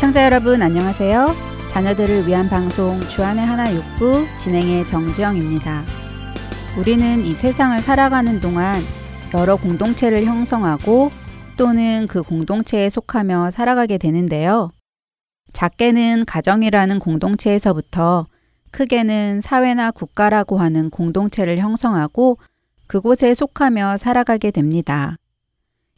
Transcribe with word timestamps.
애청자 0.00 0.24
여러분 0.24 0.62
안녕하세요. 0.62 1.26
자녀들을 1.70 2.26
위한 2.26 2.48
방송 2.48 2.98
주안의 3.00 3.44
하나 3.44 3.70
육부 3.70 4.26
진행의 4.38 4.86
정지영입니다. 4.86 5.82
우리는 6.78 7.20
이 7.20 7.34
세상을 7.34 7.78
살아가는 7.82 8.40
동안 8.40 8.80
여러 9.34 9.56
공동체를 9.56 10.24
형성하고 10.24 11.10
또는 11.58 12.06
그 12.08 12.22
공동체에 12.22 12.88
속하며 12.88 13.50
살아가게 13.50 13.98
되는데요. 13.98 14.70
작게는 15.52 16.24
가정이라는 16.24 16.98
공동체에서부터 16.98 18.24
크게는 18.70 19.42
사회나 19.42 19.90
국가라고 19.90 20.56
하는 20.56 20.88
공동체를 20.88 21.58
형성하고 21.58 22.38
그곳에 22.86 23.34
속하며 23.34 23.98
살아가게 23.98 24.50
됩니다. 24.50 25.18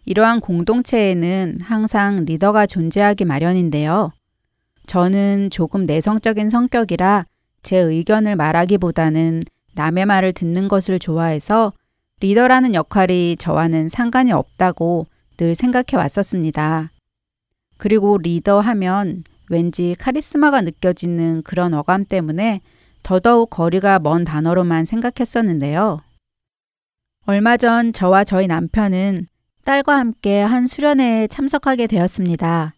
이러한 0.05 0.41
공동체에는 0.41 1.61
항상 1.63 2.25
리더가 2.25 2.67
존재하기 2.67 3.25
마련인데요. 3.25 4.13
저는 4.87 5.51
조금 5.51 5.87
내성적인 5.87 6.51
성격이라 6.51 7.27
제 7.63 7.79
의견을 7.79 8.37
말하기보다는 8.37 9.43
남의 9.75 10.07
말을 10.07 10.33
듣는 10.33 10.69
것을 10.69 10.99
좋아해서 10.99 11.73
리더라는 12.21 12.75
역할이 12.75 13.37
저와는 13.39 13.89
상관이 13.89 14.33
없다고 14.33 15.07
늘 15.37 15.55
생각해 15.55 15.97
왔었습니다. 15.97 16.91
그리고 17.79 18.19
리더 18.19 18.61
하면 18.61 19.25
왠지 19.49 19.95
카리스마가 19.99 20.63
느껴지는 20.63 21.43
그런 21.43 21.75
어감 21.75 22.05
때문에 22.05 22.61
더더욱 23.03 23.51
거리가 23.51 23.99
먼 23.99 24.25
단어로만 24.25 24.85
생각했었는데요. 24.85 26.01
얼마 27.25 27.57
전 27.57 27.93
저와 27.93 28.25
저희 28.25 28.47
남편은 28.47 29.27
딸과 29.65 29.97
함께 29.97 30.41
한 30.41 30.67
수련회에 30.67 31.29
참석하게 31.29 31.87
되었습니다. 31.87 32.75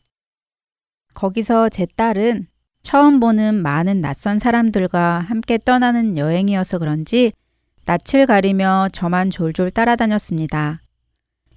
거기서 1.14 1.70
제 1.70 1.86
딸은 1.96 2.46
처음 2.82 3.20
보는 3.20 3.54
많은 3.62 4.02
낯선 4.02 4.38
사람들과 4.38 5.20
함께 5.20 5.58
떠나는 5.64 6.18
여행이어서 6.18 6.78
그런지 6.78 7.32
낯을 7.86 8.26
가리며 8.26 8.88
저만 8.92 9.30
졸졸 9.30 9.70
따라다녔습니다. 9.70 10.80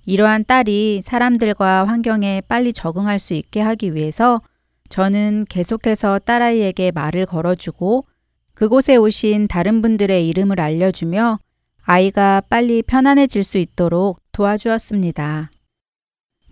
이러한 0.05 0.45
딸이 0.45 1.02
사람들과 1.03 1.86
환경에 1.86 2.42
빨리 2.48 2.72
적응할 2.72 3.20
수 3.20 3.33
있게 3.33 3.59
하기 3.59 3.94
위해서 3.94 4.42
저는 4.88 5.45
계속해서 5.50 6.20
딸아이에게 6.20 6.92
말을 6.92 7.25
걸어주고 7.25 8.05
그곳에 8.53 8.95
오신 8.95 9.50
다른 9.50 9.81
분들의 9.81 10.25
이름을 10.30 10.61
알려주며 10.61 11.39
아이가 11.83 12.42
빨리 12.50 12.81
편안해질 12.81 13.44
수 13.44 13.58
있도록 13.58 14.20
도와주었습니다. 14.38 15.49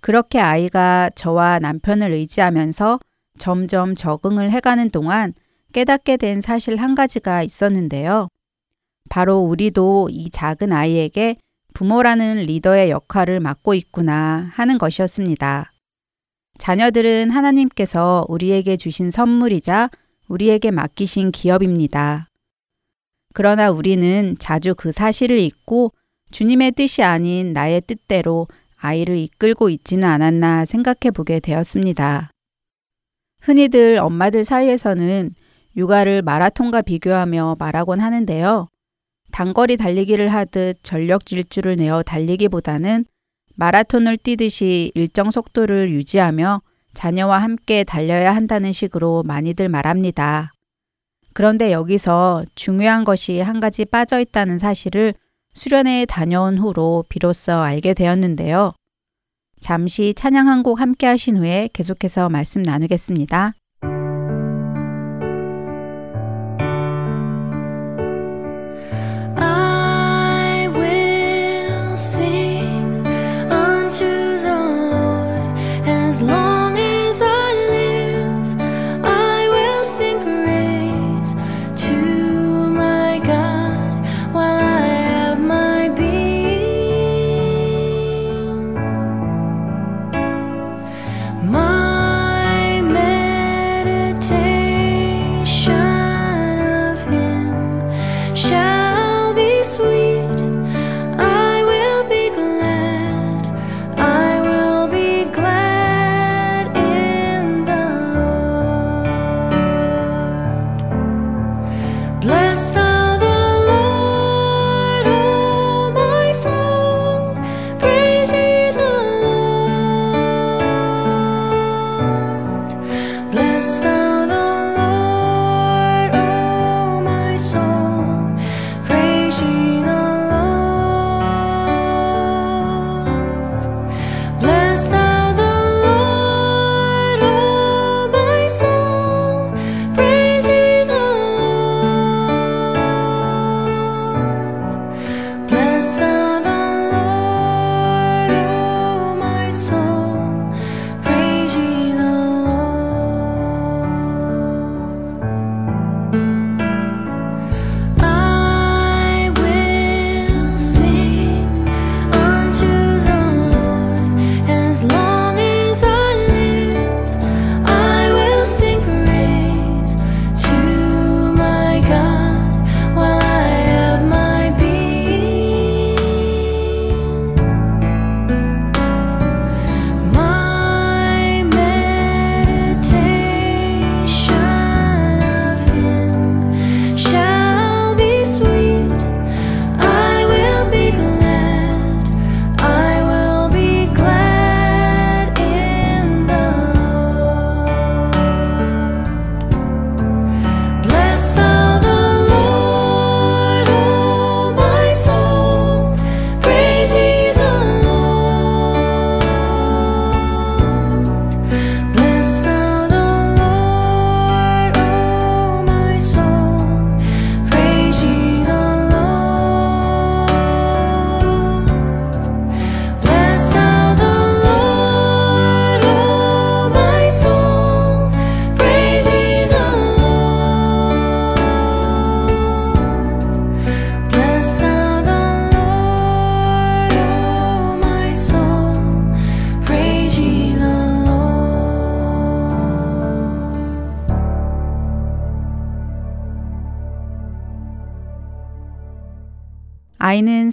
그렇게 0.01 0.39
아이가 0.39 1.11
저와 1.13 1.59
남편을 1.59 2.11
의지하면서 2.13 2.99
점점 3.37 3.93
적응을 3.93 4.49
해가는 4.49 4.89
동안 4.89 5.33
깨닫게 5.71 6.17
된 6.17 6.41
사실 6.41 6.77
한 6.77 6.95
가지가 6.95 7.43
있었는데요. 7.43 8.27
바로 9.09 9.37
우리도 9.39 10.09
이 10.11 10.31
작은 10.31 10.73
아이에게 10.73 11.37
부모라는 11.75 12.37
리더의 12.37 12.89
역할을 12.89 13.39
맡고 13.39 13.75
있구나 13.75 14.49
하는 14.53 14.79
것이었습니다. 14.79 15.71
자녀들은 16.57 17.29
하나님께서 17.29 18.25
우리에게 18.29 18.77
주신 18.77 19.11
선물이자 19.11 19.91
우리에게 20.27 20.71
맡기신 20.71 21.31
기업입니다. 21.31 22.29
그러나 23.33 23.69
우리는 23.69 24.37
자주 24.39 24.73
그 24.73 24.91
사실을 24.91 25.37
잊고 25.37 25.91
주님의 26.35 26.73
뜻이 26.73 27.01
아닌 27.01 27.53
나의 27.53 27.79
뜻대로 27.87 28.49
아이를 28.75 29.15
이끌고 29.15 29.69
있지는 29.69 30.03
않았나 30.03 30.65
생각해 30.65 31.11
보게 31.13 31.39
되었습니다. 31.39 32.29
흔히들 33.39 33.99
엄마들 33.99 34.43
사이에서는 34.43 35.33
육아를 35.77 36.23
마라톤과 36.23 36.81
비교하며 36.81 37.55
말하곤 37.57 38.01
하는데요. 38.01 38.67
단거리 39.31 39.77
달리기를 39.77 40.27
하듯 40.27 40.79
전력 40.83 41.25
질주를 41.25 41.77
내어 41.77 42.03
달리기보다는 42.03 43.05
마라톤을 43.55 44.17
뛰듯이 44.17 44.91
일정 44.93 45.31
속도를 45.31 45.89
유지하며 45.91 46.61
자녀와 46.93 47.37
함께 47.37 47.85
달려야 47.85 48.35
한다는 48.35 48.73
식으로 48.73 49.23
많이들 49.23 49.69
말합니다. 49.69 50.51
그런데 51.31 51.71
여기서 51.71 52.43
중요한 52.55 53.05
것이 53.05 53.39
한 53.39 53.61
가지 53.61 53.85
빠져 53.85 54.19
있다는 54.19 54.57
사실을 54.57 55.13
수련회에 55.55 56.05
다녀온 56.05 56.57
후로 56.57 57.05
비로소 57.09 57.53
알게 57.53 57.93
되었는데요. 57.93 58.73
잠시 59.59 60.13
찬양 60.13 60.47
한 60.47 60.61
곡 60.63 60.79
함께 60.79 61.07
하신 61.07 61.37
후에 61.37 61.69
계속해서 61.73 62.29
말씀 62.29 62.61
나누겠습니다. 62.61 63.53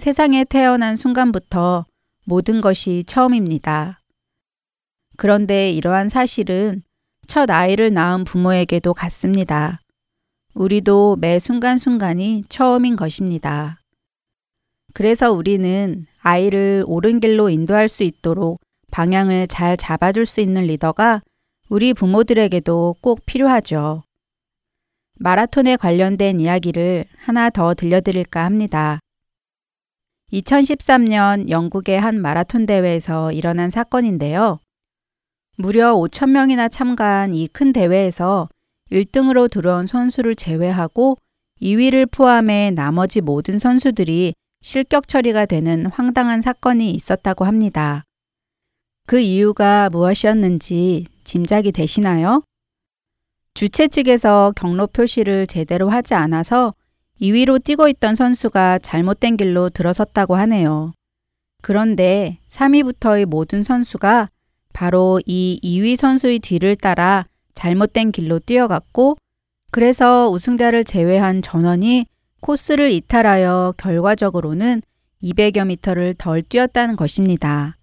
세상에 0.03 0.43
태어난 0.43 0.97
순간부터 0.97 1.85
모든 2.25 2.59
것이 2.59 3.05
처음입니다. 3.07 4.01
그런데 5.15 5.71
이러한 5.71 6.09
사실은 6.09 6.83
첫 7.25 7.49
아이를 7.49 7.93
낳은 7.93 8.25
부모에게도 8.25 8.93
같습니다. 8.93 9.79
우리도 10.55 11.19
매 11.21 11.39
순간순간이 11.39 12.43
처음인 12.49 12.97
것입니다. 12.97 13.79
그래서 14.93 15.31
우리는 15.31 16.05
아이를 16.19 16.83
옳은 16.85 17.21
길로 17.21 17.49
인도할 17.49 17.87
수 17.87 18.03
있도록 18.03 18.59
방향을 18.91 19.47
잘 19.47 19.77
잡아줄 19.77 20.25
수 20.25 20.41
있는 20.41 20.63
리더가 20.63 21.21
우리 21.69 21.93
부모들에게도 21.93 22.97
꼭 22.99 23.25
필요하죠. 23.25 24.03
마라톤에 25.19 25.77
관련된 25.77 26.41
이야기를 26.41 27.05
하나 27.19 27.49
더 27.49 27.73
들려드릴까 27.73 28.43
합니다. 28.43 28.99
2013년 30.33 31.49
영국의 31.49 31.99
한 31.99 32.19
마라톤 32.19 32.65
대회에서 32.65 33.31
일어난 33.31 33.69
사건인데요. 33.69 34.59
무려 35.57 35.93
5천명이나 35.95 36.71
참가한 36.71 37.33
이 37.35 37.47
큰 37.47 37.71
대회에서 37.71 38.49
1등으로 38.91 39.49
들어온 39.49 39.85
선수를 39.85 40.35
제외하고 40.35 41.17
2위를 41.61 42.09
포함해 42.11 42.71
나머지 42.71 43.21
모든 43.21 43.59
선수들이 43.59 44.33
실격 44.61 45.07
처리가 45.07 45.45
되는 45.45 45.85
황당한 45.85 46.41
사건이 46.41 46.91
있었다고 46.91 47.45
합니다. 47.45 48.03
그 49.05 49.19
이유가 49.19 49.89
무엇이었는지 49.89 51.05
짐작이 51.23 51.71
되시나요? 51.71 52.43
주최 53.53 53.87
측에서 53.87 54.53
경로 54.55 54.87
표시를 54.87 55.45
제대로 55.45 55.89
하지 55.89 56.15
않아서 56.15 56.73
2위로 57.21 57.63
뛰고 57.63 57.87
있던 57.89 58.15
선수가 58.15 58.79
잘못된 58.79 59.37
길로 59.37 59.69
들어섰다고 59.69 60.35
하네요. 60.35 60.93
그런데 61.61 62.39
3위부터의 62.49 63.25
모든 63.25 63.63
선수가 63.63 64.29
바로 64.73 65.21
이 65.25 65.59
2위 65.63 65.95
선수의 65.95 66.39
뒤를 66.39 66.75
따라 66.75 67.25
잘못된 67.55 68.11
길로 68.11 68.39
뛰어갔고 68.39 69.17
그래서 69.71 70.29
우승자를 70.29 70.83
제외한 70.83 71.41
전원이 71.41 72.05
코스를 72.41 72.91
이탈하여 72.91 73.75
결과적으로는 73.77 74.81
200여 75.23 75.65
미터를 75.67 76.15
덜 76.15 76.41
뛰었다는 76.41 76.95
것입니다. 76.95 77.77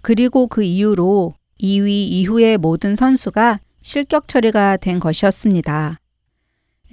그리고 0.00 0.46
그 0.46 0.62
이후로 0.62 1.34
2위 1.60 1.88
이후의 1.88 2.58
모든 2.58 2.96
선수가 2.96 3.60
실격 3.82 4.26
처리가 4.28 4.78
된 4.78 4.98
것이었습니다. 4.98 5.98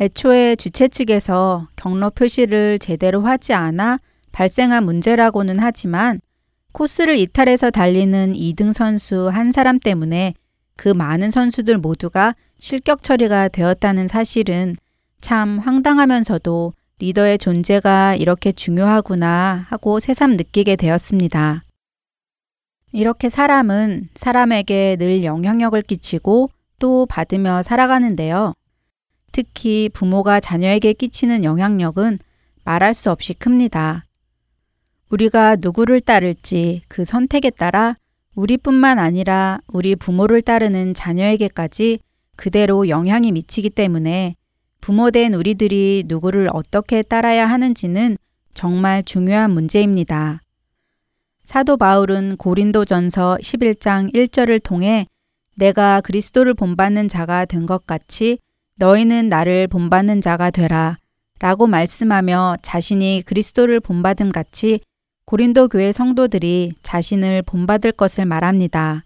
애초에 0.02 0.56
주최 0.56 0.88
측에서 0.88 1.68
경로 1.76 2.10
표시를 2.10 2.80
제대로 2.80 3.22
하지 3.22 3.54
않아 3.54 4.00
발생한 4.32 4.86
문제라고는 4.86 5.60
하지만 5.60 6.22
코스를 6.72 7.18
이탈해서 7.18 7.72
달리는 7.72 8.34
2등 8.34 8.72
선수 8.72 9.28
한 9.28 9.52
사람 9.52 9.80
때문에 9.80 10.36
그 10.78 10.88
많은 10.88 11.32
선수들 11.32 11.78
모두가 11.78 12.36
실격 12.60 13.04
처리가 13.04 13.50
되었다는 13.50 14.08
사실은 14.08 14.76
참 15.20 15.60
황당하면서도 15.60 16.74
리더의 17.00 17.38
존재가 17.38 18.16
이렇게 18.16 18.52
중요하구나 18.54 19.66
하고 19.68 20.00
새삼 20.00 20.38
느끼게 20.38 20.78
되었습니다. 20.78 21.64
이렇게 22.92 23.30
사람은 23.30 24.10
사람에게 24.16 24.96
늘 24.98 25.24
영향력을 25.24 25.82
끼치고 25.82 26.50
또 26.80 27.06
받으며 27.06 27.62
살아가는데요. 27.64 28.54
특히 29.32 29.90
부모가 29.94 30.40
자녀에게 30.40 30.94
끼치는 30.94 31.44
영향력은 31.44 32.20
말할 32.64 32.94
수 32.94 33.12
없이 33.12 33.34
큽니다. 33.34 34.06
우리가 35.10 35.58
누구를 35.60 36.02
따를지 36.02 36.82
그 36.88 37.04
선택에 37.06 37.50
따라 37.50 37.96
우리뿐만 38.36 39.00
아니라 39.00 39.60
우리 39.68 39.96
부모를 39.96 40.42
따르는 40.42 40.94
자녀에게까지 40.94 42.00
그대로 42.36 42.88
영향이 42.88 43.32
미치기 43.32 43.72
때문에 43.72 44.36
부모된 44.82 45.34
우리들이 45.34 46.04
누구를 46.08 46.50
어떻게 46.54 47.02
따라야 47.02 47.50
하는지는 47.50 48.18
정말 48.54 49.04
중요한 49.04 49.52
문제입니다. 49.52 50.42
사도 51.44 51.76
바울은 51.78 52.38
고린도전서 52.38 53.40
11장 53.42 54.14
1절을 54.14 54.62
통해 54.64 55.08
내가 55.56 56.00
그리스도를 56.02 56.54
본받는 56.54 57.08
자가 57.10 57.46
된 57.46 57.66
것 57.66 57.86
같이 57.86 58.38
너희는 58.80 59.28
나를 59.28 59.68
본받는 59.68 60.22
자가 60.22 60.52
되라 60.52 60.98
라고 61.40 61.68
말씀하며 61.68 62.58
자신이 62.62 63.24
그리스도를 63.26 63.82
본받음 63.82 64.32
같이 64.32 64.80
고린도 65.26 65.68
교회 65.68 65.92
성도들이 65.92 66.72
자신을 66.82 67.44
본받을 67.44 67.92
것을 67.92 68.26
말합니다. 68.26 69.04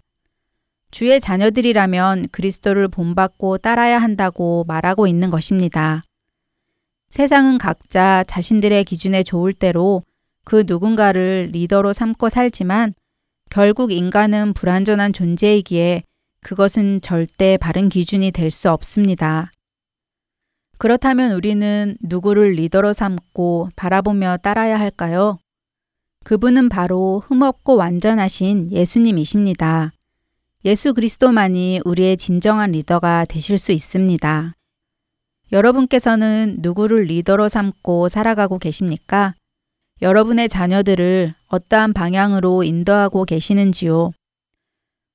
주의 0.90 1.20
자녀들이라면 1.20 2.28
그리스도를 2.30 2.86
본받고 2.86 3.58
따라야 3.58 3.98
한다고 3.98 4.64
말하고 4.68 5.08
있는 5.08 5.28
것입니다. 5.28 6.02
세상은 7.10 7.58
각자 7.58 8.24
자신들의 8.28 8.84
기준에 8.84 9.24
좋을 9.24 9.52
대로 9.52 10.04
그 10.44 10.62
누군가를 10.66 11.50
리더로 11.52 11.92
삼고 11.92 12.28
살지만 12.28 12.94
결국 13.50 13.90
인간은 13.90 14.54
불완전한 14.54 15.12
존재이기에 15.12 16.04
그것은 16.44 17.00
절대 17.00 17.56
바른 17.56 17.88
기준이 17.88 18.30
될 18.30 18.50
수 18.50 18.70
없습니다. 18.70 19.50
그렇다면 20.78 21.32
우리는 21.32 21.96
누구를 22.00 22.52
리더로 22.52 22.92
삼고 22.92 23.70
바라보며 23.76 24.38
따라야 24.38 24.78
할까요? 24.78 25.38
그분은 26.24 26.68
바로 26.68 27.22
흠없고 27.26 27.76
완전하신 27.76 28.72
예수님이십니다. 28.72 29.92
예수 30.64 30.94
그리스도만이 30.94 31.82
우리의 31.84 32.16
진정한 32.16 32.72
리더가 32.72 33.26
되실 33.26 33.58
수 33.58 33.72
있습니다. 33.72 34.54
여러분께서는 35.52 36.56
누구를 36.60 37.04
리더로 37.04 37.48
삼고 37.48 38.08
살아가고 38.08 38.58
계십니까? 38.58 39.34
여러분의 40.02 40.48
자녀들을 40.48 41.34
어떠한 41.48 41.92
방향으로 41.92 42.64
인도하고 42.64 43.24
계시는지요? 43.24 44.12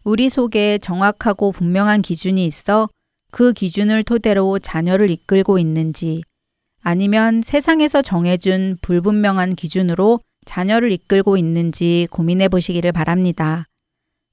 우리 0.03 0.29
속에 0.29 0.77
정확하고 0.77 1.51
분명한 1.51 2.03
기준이 2.03 2.45
있어 2.45 2.87
그 3.31 3.53
기준을 3.53 4.03
토대로 4.03 4.59
자녀를 4.59 5.09
이끌고 5.09 5.59
있는지 5.59 6.23
아니면 6.81 7.41
세상에서 7.41 8.01
정해준 8.01 8.77
불분명한 8.81 9.55
기준으로 9.55 10.19
자녀를 10.45 10.91
이끌고 10.91 11.37
있는지 11.37 12.07
고민해 12.11 12.47
보시기를 12.49 12.91
바랍니다. 12.91 13.65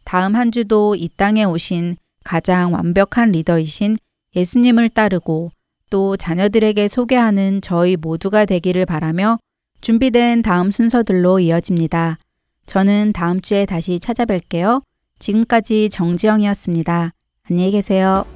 다음 0.05 0.35
한 0.35 0.53
주도 0.53 0.95
이 0.95 1.09
땅에 1.17 1.45
오신 1.45 1.97
가장 2.25 2.73
완벽한 2.73 3.33
리더이신 3.33 3.97
예수님을 4.35 4.88
따르고 4.88 5.50
또 5.91 6.17
자녀들에게 6.17 6.88
소개하는 6.88 7.61
저희 7.61 7.97
모두가 7.97 8.45
되기를 8.45 8.87
바라며 8.87 9.38
준비된 9.81 10.43
다음 10.43 10.71
순서들로 10.71 11.41
이어집니다. 11.41 12.19
저는 12.67 13.12
다음 13.12 13.41
주에 13.41 13.67
다시 13.67 13.99
찾아뵐게요. 13.99 14.83
지금까지 15.19 15.91
정지영이었습니다. 15.91 17.12
안녕히 17.49 17.71
계세요. 17.71 18.36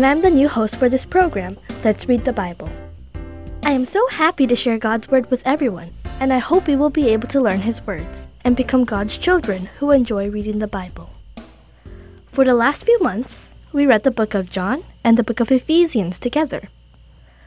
and 0.00 0.06
I'm 0.06 0.22
the 0.22 0.30
new 0.30 0.48
host 0.48 0.76
for 0.76 0.88
this 0.88 1.04
program, 1.04 1.58
Let's 1.84 2.08
Read 2.08 2.24
the 2.24 2.32
Bible. 2.32 2.70
I 3.62 3.72
am 3.72 3.84
so 3.84 4.00
happy 4.08 4.46
to 4.46 4.56
share 4.56 4.78
God's 4.78 5.08
Word 5.10 5.30
with 5.30 5.42
everyone, 5.44 5.90
and 6.22 6.32
I 6.32 6.38
hope 6.38 6.66
we 6.66 6.74
will 6.74 6.88
be 6.88 7.10
able 7.10 7.28
to 7.28 7.38
learn 7.38 7.60
His 7.60 7.86
words 7.86 8.26
and 8.42 8.56
become 8.56 8.86
God's 8.86 9.18
children 9.18 9.68
who 9.76 9.90
enjoy 9.90 10.30
reading 10.30 10.58
the 10.58 10.66
Bible. 10.66 11.10
For 12.32 12.46
the 12.46 12.54
last 12.54 12.86
few 12.86 12.98
months, 13.00 13.50
we 13.74 13.84
read 13.84 14.02
the 14.02 14.10
book 14.10 14.32
of 14.32 14.50
John 14.50 14.84
and 15.04 15.18
the 15.18 15.22
book 15.22 15.38
of 15.38 15.52
Ephesians 15.52 16.18
together. 16.18 16.70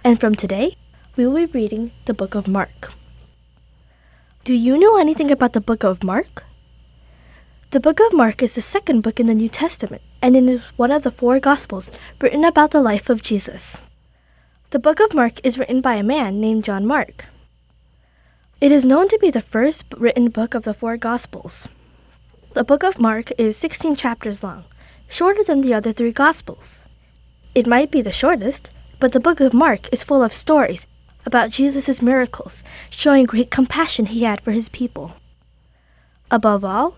And 0.03 0.19
from 0.19 0.35
today, 0.35 0.77
we 1.15 1.25
will 1.25 1.47
be 1.47 1.57
reading 1.57 1.91
the 2.05 2.13
book 2.13 2.35
of 2.35 2.47
Mark. 2.47 2.93
Do 4.43 4.53
you 4.53 4.77
know 4.77 4.97
anything 4.97 5.31
about 5.31 5.53
the 5.53 5.59
book 5.59 5.83
of 5.83 6.03
Mark? 6.03 6.43
The 7.73 7.79
book 7.79 7.99
of 7.99 8.13
Mark 8.13 8.43
is 8.43 8.53
the 8.53 8.61
second 8.61 9.01
book 9.01 9.19
in 9.19 9.25
the 9.25 9.33
New 9.33 9.49
Testament, 9.49 10.03
and 10.21 10.35
it 10.35 10.47
is 10.47 10.61
one 10.77 10.91
of 10.91 11.01
the 11.01 11.09
four 11.09 11.39
Gospels 11.39 11.89
written 12.21 12.45
about 12.45 12.69
the 12.69 12.79
life 12.79 13.09
of 13.09 13.23
Jesus. 13.23 13.81
The 14.69 14.77
book 14.77 14.99
of 14.99 15.15
Mark 15.15 15.43
is 15.43 15.57
written 15.57 15.81
by 15.81 15.95
a 15.95 16.03
man 16.03 16.39
named 16.39 16.65
John 16.65 16.85
Mark. 16.85 17.25
It 18.61 18.71
is 18.71 18.85
known 18.85 19.07
to 19.07 19.17
be 19.19 19.31
the 19.31 19.41
first 19.41 19.85
written 19.97 20.29
book 20.29 20.53
of 20.53 20.65
the 20.65 20.75
four 20.75 20.97
Gospels. 20.97 21.67
The 22.53 22.63
book 22.63 22.83
of 22.83 22.99
Mark 22.99 23.31
is 23.39 23.57
16 23.57 23.95
chapters 23.95 24.43
long, 24.43 24.65
shorter 25.07 25.43
than 25.43 25.61
the 25.61 25.73
other 25.73 25.91
three 25.91 26.13
Gospels. 26.13 26.85
It 27.55 27.65
might 27.65 27.89
be 27.89 28.03
the 28.03 28.11
shortest, 28.11 28.69
but 28.99 29.13
the 29.13 29.19
book 29.19 29.39
of 29.39 29.51
Mark 29.51 29.91
is 29.91 30.03
full 30.03 30.21
of 30.21 30.31
stories 30.31 30.85
about 31.25 31.49
Jesus' 31.49 32.03
miracles, 32.03 32.63
showing 32.91 33.25
great 33.25 33.49
compassion 33.49 34.05
he 34.05 34.25
had 34.25 34.41
for 34.41 34.51
his 34.51 34.69
people. 34.69 35.13
Above 36.29 36.63
all, 36.63 36.97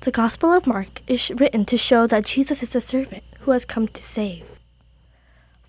the 0.00 0.12
Gospel 0.12 0.52
of 0.52 0.66
Mark 0.66 1.00
is 1.06 1.30
written 1.30 1.64
to 1.64 1.76
show 1.76 2.06
that 2.06 2.26
Jesus 2.26 2.62
is 2.62 2.70
the 2.70 2.80
servant 2.80 3.24
who 3.40 3.50
has 3.50 3.64
come 3.64 3.88
to 3.88 4.02
save. 4.02 4.44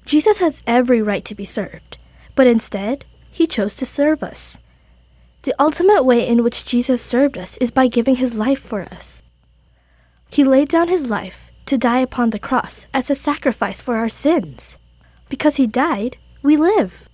Jesus 0.06 0.40
has 0.40 0.62
every 0.68 1.02
right 1.02 1.26
to 1.26 1.36
be 1.36 1.46
served, 1.46 1.98
but 2.36 2.48
instead, 2.48 3.06
he 3.30 3.48
chose 3.48 3.76
to 3.76 3.86
serve 3.86 4.24
us. 4.24 4.58
The 5.44 5.56
ultimate 5.60 6.04
way 6.04 6.28
in 6.28 6.44
which 6.44 6.66
Jesus 6.66 7.02
served 7.02 7.38
us 7.38 7.58
is 7.58 7.72
by 7.72 7.88
giving 7.88 8.18
his 8.18 8.34
life 8.34 8.60
for 8.60 8.84
us. 8.84 9.22
He 10.30 10.44
laid 10.44 10.70
down 10.70 10.88
his 10.88 11.10
life 11.10 11.52
to 11.66 11.78
die 11.78 12.00
upon 12.00 12.30
the 12.30 12.40
cross 12.40 12.88
as 12.94 13.10
a 13.10 13.16
sacrifice 13.16 13.82
for 13.82 13.96
our 13.96 14.10
sins. 14.10 14.78
Because 15.30 15.56
he 15.56 15.68
died, 15.68 16.18
we 16.42 16.58
live. 16.58 17.08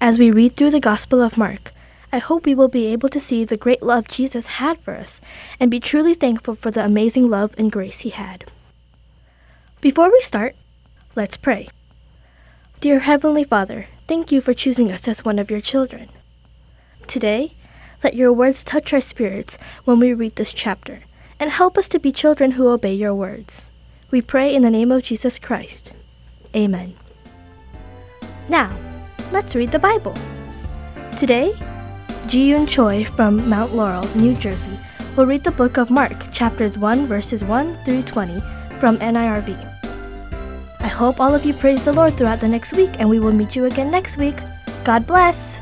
As 0.00 0.18
we 0.18 0.30
read 0.30 0.56
through 0.56 0.70
the 0.70 0.80
Gospel 0.80 1.22
of 1.22 1.36
Mark, 1.36 1.70
I 2.12 2.18
hope 2.18 2.46
we 2.46 2.54
will 2.54 2.68
be 2.68 2.86
able 2.86 3.08
to 3.10 3.20
see 3.20 3.44
the 3.44 3.56
great 3.56 3.82
love 3.82 4.08
Jesus 4.08 4.46
had 4.46 4.80
for 4.80 4.94
us 4.94 5.20
and 5.60 5.70
be 5.70 5.80
truly 5.80 6.14
thankful 6.14 6.54
for 6.54 6.70
the 6.70 6.84
amazing 6.84 7.28
love 7.28 7.54
and 7.58 7.70
grace 7.70 8.00
he 8.00 8.10
had. 8.10 8.50
Before 9.80 10.10
we 10.10 10.20
start, 10.20 10.56
let's 11.14 11.36
pray. 11.36 11.68
Dear 12.80 13.00
Heavenly 13.00 13.44
Father, 13.44 13.86
thank 14.06 14.32
you 14.32 14.40
for 14.40 14.54
choosing 14.54 14.90
us 14.90 15.06
as 15.06 15.24
one 15.24 15.38
of 15.38 15.50
your 15.50 15.60
children. 15.60 16.08
Today, 17.06 17.54
let 18.02 18.14
your 18.14 18.32
words 18.32 18.64
touch 18.64 18.92
our 18.92 19.00
spirits 19.00 19.58
when 19.84 19.98
we 19.98 20.12
read 20.14 20.36
this 20.36 20.52
chapter 20.52 21.02
and 21.40 21.50
help 21.50 21.76
us 21.76 21.88
to 21.88 21.98
be 21.98 22.12
children 22.12 22.52
who 22.52 22.68
obey 22.68 22.94
your 22.94 23.14
words. 23.14 23.70
We 24.10 24.22
pray 24.22 24.54
in 24.54 24.62
the 24.62 24.70
name 24.70 24.90
of 24.90 25.02
Jesus 25.02 25.38
Christ. 25.38 25.92
Amen. 26.56 26.96
Now, 28.48 28.74
let's 29.30 29.54
read 29.54 29.72
the 29.72 29.78
Bible. 29.78 30.16
Today, 31.16 31.54
Ji-Yoon 32.27 32.67
Choi 32.67 33.05
from 33.05 33.47
Mount 33.49 33.73
Laurel, 33.75 34.07
New 34.15 34.35
Jersey, 34.35 34.77
will 35.15 35.25
read 35.25 35.43
the 35.43 35.51
book 35.51 35.77
of 35.77 35.89
Mark, 35.89 36.31
chapters 36.31 36.77
1, 36.77 37.07
verses 37.07 37.43
1 37.43 37.75
through 37.85 38.03
20 38.03 38.39
from 38.79 38.97
NIRV. 38.97 39.55
I 40.81 40.87
hope 40.87 41.19
all 41.19 41.33
of 41.33 41.45
you 41.45 41.53
praise 41.53 41.83
the 41.83 41.93
Lord 41.93 42.17
throughout 42.17 42.39
the 42.39 42.47
next 42.47 42.73
week, 42.73 42.91
and 42.99 43.09
we 43.09 43.19
will 43.19 43.31
meet 43.31 43.55
you 43.55 43.65
again 43.65 43.91
next 43.91 44.17
week. 44.17 44.35
God 44.83 45.05
bless! 45.07 45.59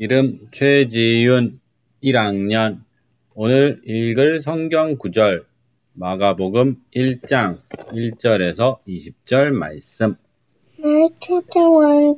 이름 0.00 0.38
최지윤 0.50 1.60
1학년 2.02 2.80
오늘 3.34 3.80
읽을 3.84 4.40
성경 4.40 4.96
구절 4.96 5.46
마가복음 5.94 6.76
1장 6.94 7.60
1절에서 7.92 8.78
20절 8.86 9.50
말씀 9.52 10.16
Mark 10.78 11.14
chapter 11.20 11.70
1 11.70 12.16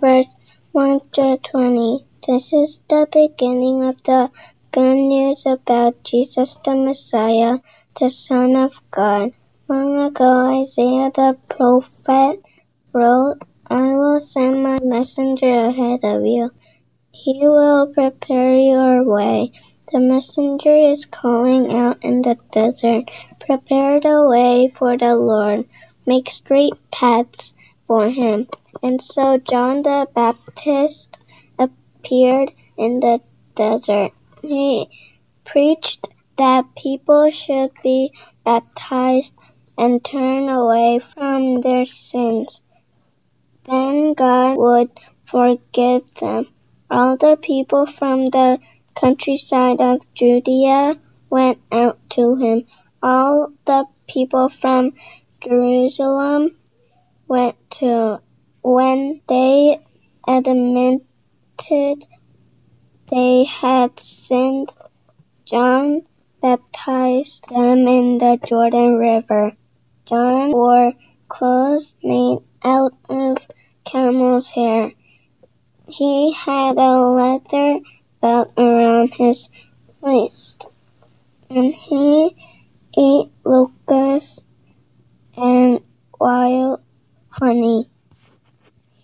verse 0.00 0.36
1 0.72 1.00
to 1.12 1.36
20. 1.42 2.06
This 2.26 2.52
is 2.52 2.80
the 2.88 3.06
beginning 3.10 3.82
of 3.82 3.96
the 4.04 4.30
good 4.72 4.96
news 4.96 5.44
about 5.44 6.02
Jesus 6.04 6.56
the 6.64 6.76
Messiah, 6.76 7.58
the 7.98 8.08
Son 8.08 8.56
of 8.56 8.72
God. 8.90 9.32
Long 9.68 9.98
ago 9.98 10.60
Isaiah 10.60 11.10
the 11.14 11.36
prophet 11.48 12.40
wrote, 12.92 13.38
I 13.68 13.94
will 13.94 14.20
send 14.20 14.62
my 14.62 14.78
messenger 14.82 15.68
ahead 15.68 16.04
of 16.04 16.24
you. 16.24 16.50
He 17.10 17.40
will 17.42 17.92
prepare 17.92 18.56
your 18.56 19.04
way. 19.04 19.52
The 19.91 19.99
messenger 19.99 20.75
is 20.75 21.05
calling 21.05 21.73
out 21.73 21.97
in 22.03 22.21
the 22.21 22.37
desert. 22.51 23.09
Prepare 23.39 24.01
the 24.01 24.27
way 24.27 24.67
for 24.67 24.97
the 24.97 25.15
Lord. 25.15 25.65
Make 26.05 26.29
straight 26.29 26.73
paths 26.91 27.53
for 27.87 28.09
him. 28.09 28.47
And 28.83 29.01
so 29.01 29.37
John 29.37 29.83
the 29.83 30.07
Baptist 30.13 31.17
appeared 31.57 32.51
in 32.77 32.99
the 32.99 33.21
desert. 33.55 34.11
He 34.41 34.89
preached 35.45 36.09
that 36.37 36.75
people 36.75 37.31
should 37.31 37.71
be 37.81 38.11
baptized 38.43 39.33
and 39.77 40.03
turn 40.03 40.49
away 40.49 40.99
from 40.99 41.61
their 41.61 41.85
sins. 41.85 42.59
Then 43.63 44.13
God 44.13 44.57
would 44.57 44.89
forgive 45.23 46.13
them. 46.15 46.47
All 46.89 47.17
the 47.17 47.37
people 47.41 47.85
from 47.85 48.29
the 48.29 48.59
countryside 48.99 49.79
of 49.79 50.01
Judea 50.15 50.99
went 51.29 51.59
out 51.71 51.99
to 52.11 52.35
him. 52.35 52.65
All 53.03 53.53
the 53.65 53.85
people 54.07 54.49
from 54.49 54.93
Jerusalem 55.41 56.57
went 57.27 57.55
to 57.71 58.21
when 58.63 59.21
they 59.27 59.79
admitted 60.27 61.11
they 63.09 63.43
had 63.43 63.99
sinned. 63.99 64.71
John 65.45 66.01
baptized 66.41 67.47
them 67.49 67.87
in 67.87 68.17
the 68.17 68.39
Jordan 68.45 68.97
River. 68.97 69.53
John 70.05 70.51
wore 70.51 70.93
clothes 71.29 71.95
made 72.03 72.39
out 72.63 72.93
of 73.09 73.37
camel's 73.85 74.51
hair. 74.51 74.91
He 75.87 76.33
had 76.33 76.77
a 76.77 76.99
leather 76.99 77.79
belt 78.21 78.51
around 78.57 79.13
his 79.15 79.49
waist, 80.01 80.65
and 81.49 81.73
he 81.73 82.35
ate 82.97 83.31
locusts 83.43 84.45
and 85.35 85.79
wild 86.19 86.81
honey. 87.29 87.89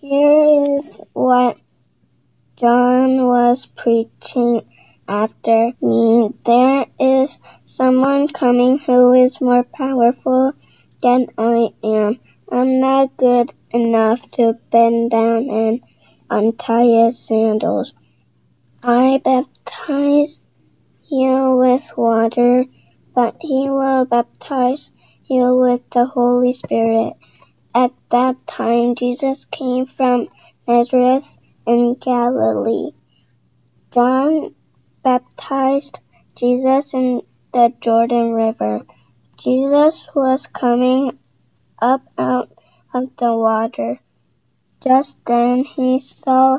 Here 0.00 0.46
is 0.76 1.00
what 1.12 1.58
John 2.56 3.26
was 3.26 3.66
preaching 3.66 4.62
after 5.08 5.72
me. 5.80 6.30
There 6.44 6.86
is 6.98 7.38
someone 7.64 8.28
coming 8.28 8.78
who 8.78 9.12
is 9.12 9.40
more 9.40 9.64
powerful 9.64 10.52
than 11.02 11.26
I 11.36 11.70
am. 11.82 12.20
I'm 12.50 12.80
not 12.80 13.16
good 13.16 13.52
enough 13.70 14.30
to 14.32 14.58
bend 14.70 15.10
down 15.10 15.50
and 15.50 15.80
untie 16.30 17.06
his 17.06 17.18
sandals. 17.18 17.92
I 18.86 19.18
baptize 19.24 20.42
you 21.10 21.56
with 21.56 21.90
water, 21.96 22.66
but 23.14 23.34
he 23.40 23.70
will 23.70 24.04
baptize 24.04 24.90
you 25.24 25.56
with 25.56 25.88
the 25.88 26.04
Holy 26.04 26.52
Spirit. 26.52 27.14
At 27.74 27.92
that 28.10 28.46
time, 28.46 28.94
Jesus 28.94 29.46
came 29.46 29.86
from 29.86 30.28
Nazareth 30.68 31.38
in 31.66 31.94
Galilee. 31.94 32.90
John 33.90 34.54
baptized 35.02 36.00
Jesus 36.36 36.92
in 36.92 37.22
the 37.54 37.72
Jordan 37.80 38.34
River. 38.34 38.82
Jesus 39.38 40.10
was 40.14 40.46
coming 40.46 41.18
up 41.80 42.02
out 42.18 42.52
of 42.92 43.16
the 43.16 43.34
water. 43.34 44.00
Just 44.82 45.24
then 45.24 45.64
he 45.64 45.98
saw 45.98 46.58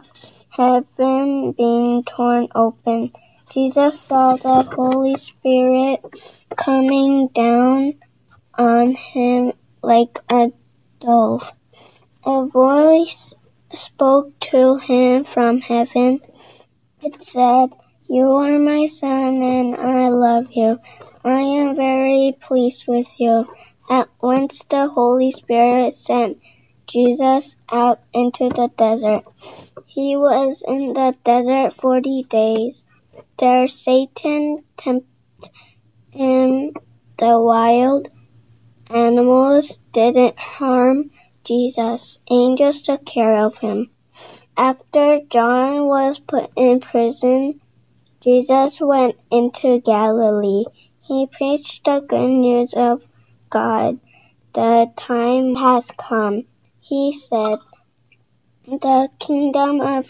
heaven 0.57 1.51
being 1.51 2.03
torn 2.03 2.47
open. 2.55 3.11
Jesus 3.51 3.99
saw 3.99 4.35
the 4.37 4.63
Holy 4.63 5.15
Spirit 5.15 5.99
coming 6.55 7.27
down 7.29 7.93
on 8.57 8.93
him 8.93 9.51
like 9.81 10.19
a 10.31 10.51
dove. 10.99 11.51
A 12.25 12.45
voice 12.45 13.33
spoke 13.73 14.39
to 14.39 14.77
him 14.77 15.25
from 15.25 15.59
heaven. 15.59 16.21
It 17.01 17.21
said, 17.21 17.71
You 18.07 18.31
are 18.31 18.57
my 18.57 18.87
son, 18.87 19.43
and 19.43 19.75
I 19.75 20.09
love 20.09 20.51
you. 20.51 20.79
I 21.23 21.41
am 21.41 21.75
very 21.75 22.35
pleased 22.39 22.85
with 22.87 23.19
you. 23.19 23.47
At 23.89 24.09
once 24.21 24.63
the 24.63 24.87
Holy 24.87 25.31
Spirit 25.31 25.93
sent 25.93 26.39
Jesus 26.87 27.55
out 27.71 27.99
into 28.13 28.49
the 28.49 28.71
desert. 28.77 29.23
He 29.95 30.17
was 30.17 30.61
in 30.67 30.91
the 30.91 31.15
desert 31.23 31.73
forty 31.73 32.23
days. 32.23 32.83
There 33.39 33.65
Satan 33.65 34.65
tempted 34.75 35.07
him. 36.09 36.73
The 37.17 37.39
wild 37.39 38.09
animals 38.89 39.79
didn't 39.93 40.37
harm 40.37 41.11
Jesus. 41.45 42.19
Angels 42.29 42.81
took 42.81 43.05
care 43.05 43.37
of 43.37 43.59
him. 43.59 43.89
After 44.57 45.21
John 45.29 45.85
was 45.85 46.19
put 46.19 46.51
in 46.57 46.81
prison, 46.81 47.61
Jesus 48.19 48.81
went 48.81 49.15
into 49.31 49.79
Galilee. 49.79 50.65
He 51.07 51.25
preached 51.25 51.85
the 51.85 52.01
good 52.01 52.27
news 52.27 52.73
of 52.73 53.01
God. 53.49 54.01
The 54.53 54.91
time 54.97 55.55
has 55.55 55.89
come 55.97 56.43
he 56.81 57.11
said, 57.17 57.59
The 58.67 59.09
kingdom 59.19 59.79
of 59.79 60.09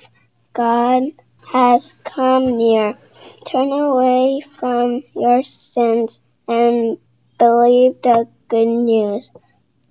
God 0.54 1.04
has 1.52 1.94
come 2.04 2.58
near. 2.58 2.98
Turn 3.46 3.72
away 3.72 4.42
from 4.58 5.04
your 5.14 5.44
sins 5.44 6.20
and 6.48 6.98
believe 7.38 8.02
the 8.02 8.28
good 8.48 8.68
news. 8.68 9.30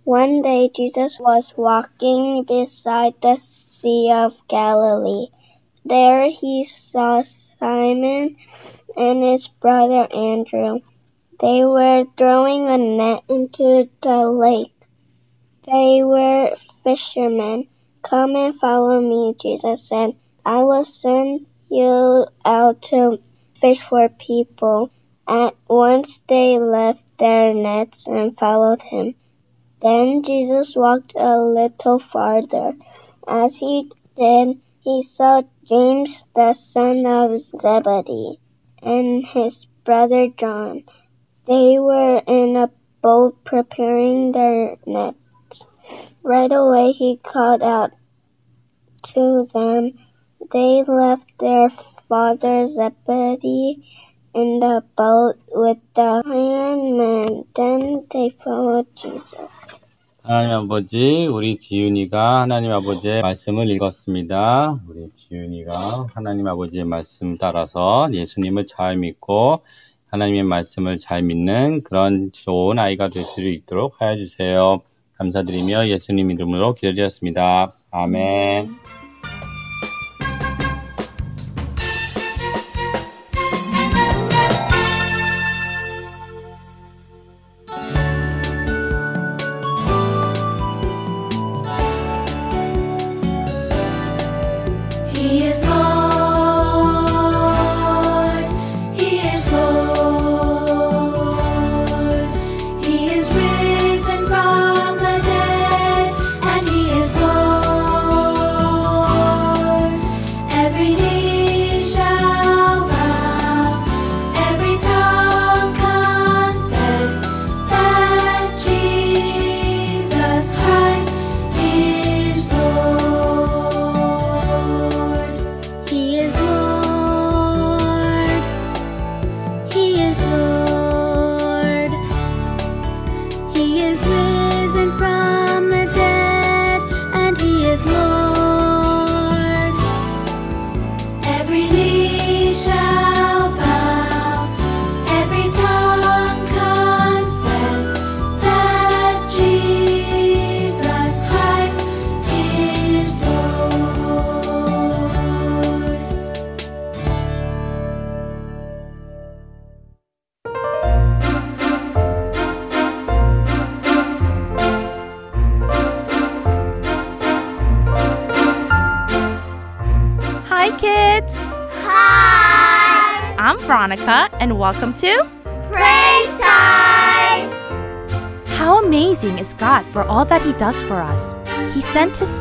One 0.04 0.42
day 0.42 0.70
Jesus 0.74 1.18
was 1.20 1.52
walking 1.56 2.44
beside 2.44 3.14
the 3.20 3.36
Sea 3.36 4.10
of 4.10 4.40
Galilee. 4.48 5.28
There 5.84 6.30
he 6.30 6.64
saw 6.64 7.22
Simon 7.22 8.36
and 8.96 9.22
his 9.22 9.48
brother 9.48 10.08
Andrew. 10.12 10.80
They 11.38 11.64
were 11.64 12.04
throwing 12.16 12.68
a 12.68 12.78
net 12.78 13.24
into 13.28 13.90
the 14.00 14.28
lake 14.28 14.74
they 15.66 16.02
were 16.04 16.56
fishermen. 16.82 17.68
Come 18.04 18.36
and 18.36 18.54
follow 18.54 19.00
me, 19.00 19.34
Jesus 19.40 19.88
said. 19.88 20.14
I 20.44 20.62
will 20.62 20.84
send 20.84 21.46
you 21.70 22.26
out 22.44 22.82
to 22.90 23.18
fish 23.58 23.80
for 23.80 24.10
people. 24.10 24.90
At 25.26 25.56
once 25.66 26.20
they 26.28 26.58
left 26.58 27.00
their 27.18 27.54
nets 27.54 28.06
and 28.06 28.36
followed 28.38 28.82
him. 28.82 29.14
Then 29.80 30.22
Jesus 30.22 30.76
walked 30.76 31.14
a 31.16 31.38
little 31.38 31.98
farther. 31.98 32.74
As 33.26 33.56
he 33.56 33.90
did, 34.18 34.60
he 34.80 35.02
saw 35.02 35.42
James 35.66 36.28
the 36.34 36.52
son 36.52 37.06
of 37.06 37.40
Zebedee 37.40 38.38
and 38.82 39.24
his 39.24 39.66
brother 39.82 40.28
John. 40.28 40.84
They 41.46 41.78
were 41.78 42.22
in 42.26 42.54
a 42.54 42.70
boat 43.00 43.42
preparing 43.44 44.32
their 44.32 44.76
nets. 44.86 45.64
Right 46.24 46.50
away 46.52 46.92
he 46.92 47.18
called 47.22 47.62
out 47.62 47.92
to 49.14 49.46
them. 49.52 49.92
They 50.52 50.82
left 50.82 51.28
their 51.38 51.68
father 52.08 52.66
Zebedee 52.66 53.84
in 54.34 54.58
the 54.60 54.82
boat 54.96 55.36
with 55.52 55.78
the 55.94 56.22
hired 56.24 56.96
man. 56.96 57.44
Then 57.54 58.06
they 58.10 58.30
followed 58.42 58.86
Jesus. 58.96 59.50
하나님 60.22 60.52
아버지, 60.56 61.26
우리 61.26 61.58
지윤이가 61.58 62.40
하나님 62.42 62.72
아버지의 62.72 63.20
말씀을 63.20 63.68
읽었습니다. 63.72 64.80
우리 64.88 65.10
지윤이가 65.16 66.06
하나님 66.14 66.46
아버지의 66.48 66.84
말씀 66.84 67.36
따라서 67.36 68.08
예수님을 68.10 68.66
잘 68.66 68.96
믿고 68.96 69.60
하나님의 70.06 70.44
말씀을 70.44 70.98
잘 70.98 71.22
믿는 71.22 71.82
그런 71.82 72.32
좋은 72.32 72.78
아이가 72.78 73.08
될 73.08 73.22
수 73.22 73.46
있도록 73.46 74.00
하여 74.00 74.16
주세요. 74.16 74.80
감사드리며 75.18 75.88
예수님 75.88 76.30
이름으로 76.30 76.74
기도드렸습니다. 76.74 77.70
아멘. 77.90 79.03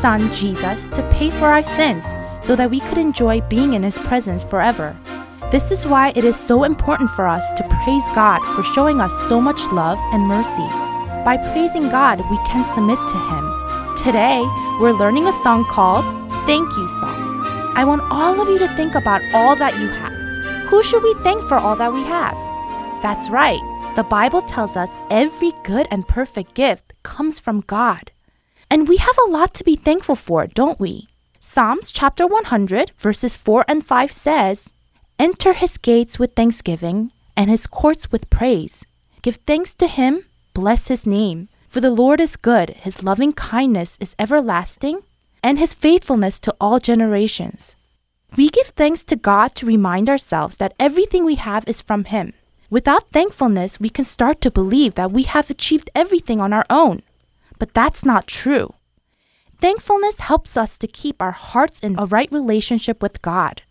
Son, 0.04 0.34
Jesus, 0.34 0.90
to 0.90 1.10
pay 1.14 1.30
for 1.30 1.46
our 1.46 1.64
sins 1.64 2.04
so 2.46 2.58
that 2.58 2.70
we 2.70 2.82
could 2.82 2.98
enjoy 2.98 3.40
being 3.48 3.74
in 3.74 3.84
His 3.84 3.98
presence 4.00 4.44
forever. 4.44 4.94
This 5.50 5.72
is 5.72 5.88
why 5.88 6.12
it 6.14 6.26
is 6.26 6.36
so 6.36 6.66
important 6.66 7.10
for 7.12 7.26
us 7.26 7.54
to 7.54 7.64
praise 7.70 8.04
God 8.14 8.42
for 8.54 8.64
showing 8.64 9.00
us 9.00 9.14
so 9.30 9.40
much 9.40 9.62
love 9.72 9.98
and 10.12 10.28
mercy. 10.28 10.68
By 11.24 11.38
praising 11.54 11.88
God, 11.88 12.20
we 12.30 12.36
can 12.40 12.68
submit 12.76 13.00
to 13.00 13.18
Him. 13.32 13.96
Today, 13.96 14.42
we're 14.82 14.92
learning 14.92 15.26
a 15.26 15.42
song 15.42 15.64
called 15.72 16.04
Thank 16.46 16.68
You 16.76 16.88
Song. 17.00 17.72
I 17.74 17.86
want 17.86 18.02
all 18.12 18.42
of 18.42 18.50
you 18.50 18.60
to 18.60 18.76
think 18.76 18.96
about 18.96 19.22
all 19.34 19.56
that 19.56 19.80
you 19.80 19.88
have. 19.88 20.68
Who 20.68 20.84
should 20.84 21.02
we 21.02 21.14
thank 21.24 21.42
for 21.48 21.56
all 21.56 21.78
that 21.78 21.94
we 21.94 22.04
have? 22.04 22.36
That's 23.02 23.30
right. 23.30 23.64
The 23.96 24.04
Bible 24.04 24.42
tells 24.42 24.76
us 24.76 24.90
every 25.10 25.54
good 25.64 25.88
and 25.92 26.06
perfect 26.06 26.56
gift 26.56 26.92
comes 27.04 27.40
from 27.40 27.62
God. 27.68 28.12
And 28.74 28.88
we 28.88 28.98
have 28.98 29.16
a 29.20 29.30
lot 29.30 29.54
to 29.54 29.64
be 29.64 29.76
thankful 29.76 30.16
for, 30.16 30.48
don't 30.48 30.80
we? 30.80 31.08
Psalms 31.40 31.92
chapter 31.92 32.26
100, 32.26 32.92
verses 32.98 33.36
4 33.36 33.66
and 33.68 33.86
5 33.86 34.12
says, 34.12 34.72
Enter 35.20 35.54
his 35.54 35.78
gates 35.78 36.18
with 36.18 36.34
thanksgiving 36.34 37.12
and 37.38 37.52
his 37.52 37.68
courts 37.68 38.12
with 38.12 38.32
praise. 38.32 38.84
Give 39.22 39.36
thanks 39.46 39.76
to 39.76 39.86
him, 39.86 40.26
bless 40.56 40.88
his 40.88 41.06
name. 41.06 41.50
For 41.70 41.82
the 41.82 41.92
Lord 41.92 42.20
is 42.20 42.36
good, 42.36 42.72
his 42.72 43.04
loving 43.04 43.32
kindness 43.34 43.96
is 44.02 44.16
everlasting, 44.18 45.04
and 45.44 45.60
his 45.60 45.76
faithfulness 45.76 46.40
to 46.40 46.56
all 46.60 46.80
generations. 46.80 47.76
We 48.36 48.50
give 48.50 48.70
thanks 48.70 49.04
to 49.04 49.16
God 49.16 49.54
to 49.54 49.68
remind 49.68 50.10
ourselves 50.10 50.56
that 50.56 50.74
everything 50.80 51.24
we 51.24 51.36
have 51.36 51.64
is 51.68 51.80
from 51.80 52.06
him. 52.06 52.34
Without 52.72 53.12
thankfulness, 53.12 53.80
we 53.80 53.92
can 53.92 54.06
start 54.06 54.42
to 54.42 54.50
believe 54.50 54.96
that 54.96 55.12
we 55.12 55.24
have 55.30 55.52
achieved 55.52 55.92
everything 55.94 56.42
on 56.42 56.54
our 56.54 56.66
own. 56.72 57.04
But 57.64 57.74
that's 57.74 58.04
not 58.04 58.28
true. 58.28 58.74
Thankfulness 59.62 60.20
helps 60.20 60.58
us 60.58 60.78
to 60.80 60.86
keep 60.86 61.22
our 61.22 61.32
hearts 61.32 61.80
in 61.80 61.96
a 61.98 62.06
right 62.06 62.30
relationship 62.30 63.02
with 63.02 63.22
God. 63.22 63.62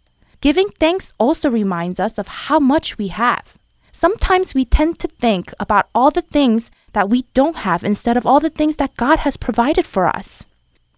Giving 0.40 0.70
thanks 0.80 1.12
also 1.18 1.50
reminds 1.50 2.00
us 2.00 2.16
of 2.16 2.26
how 2.48 2.58
much 2.58 2.96
we 2.96 3.08
have. 3.08 3.52
Sometimes 3.92 4.54
we 4.54 4.64
tend 4.64 4.98
to 4.98 5.08
think 5.08 5.52
about 5.60 5.90
all 5.94 6.10
the 6.10 6.22
things 6.22 6.70
that 6.94 7.10
we 7.10 7.26
don't 7.34 7.68
have 7.68 7.84
instead 7.84 8.16
of 8.16 8.24
all 8.24 8.40
the 8.40 8.48
things 8.48 8.76
that 8.76 8.96
God 8.96 9.18
has 9.18 9.36
provided 9.36 9.86
for 9.86 10.06
us. 10.06 10.46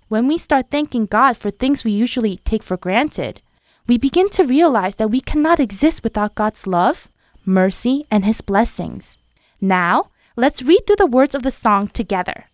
When 0.07 0.29
we 0.29 0.39
start 0.39 0.71
thanking 0.71 1.07
God 1.07 1.37
for 1.37 1.51
things 1.51 1.83
we 1.83 1.91
usually 1.91 2.37
take 2.45 2.63
for 2.63 2.77
granted, 2.77 3.41
we 3.89 3.99
begin 3.99 4.29
to 4.29 4.45
realize 4.45 4.95
that 4.95 5.11
we 5.11 5.21
cannot 5.21 5.59
exist 5.59 6.05
without 6.05 6.37
God's 6.37 6.65
love, 6.65 7.09
mercy, 7.45 8.07
and 8.09 8.25
His 8.25 8.41
blessings. 8.41 9.19
Now, 9.61 10.11
let's 10.37 10.63
read 10.63 10.87
through 10.87 11.03
the 11.03 11.07
words 11.07 11.35
of 11.35 11.43
the 11.43 11.51
song 11.51 11.89
together. 11.89 12.45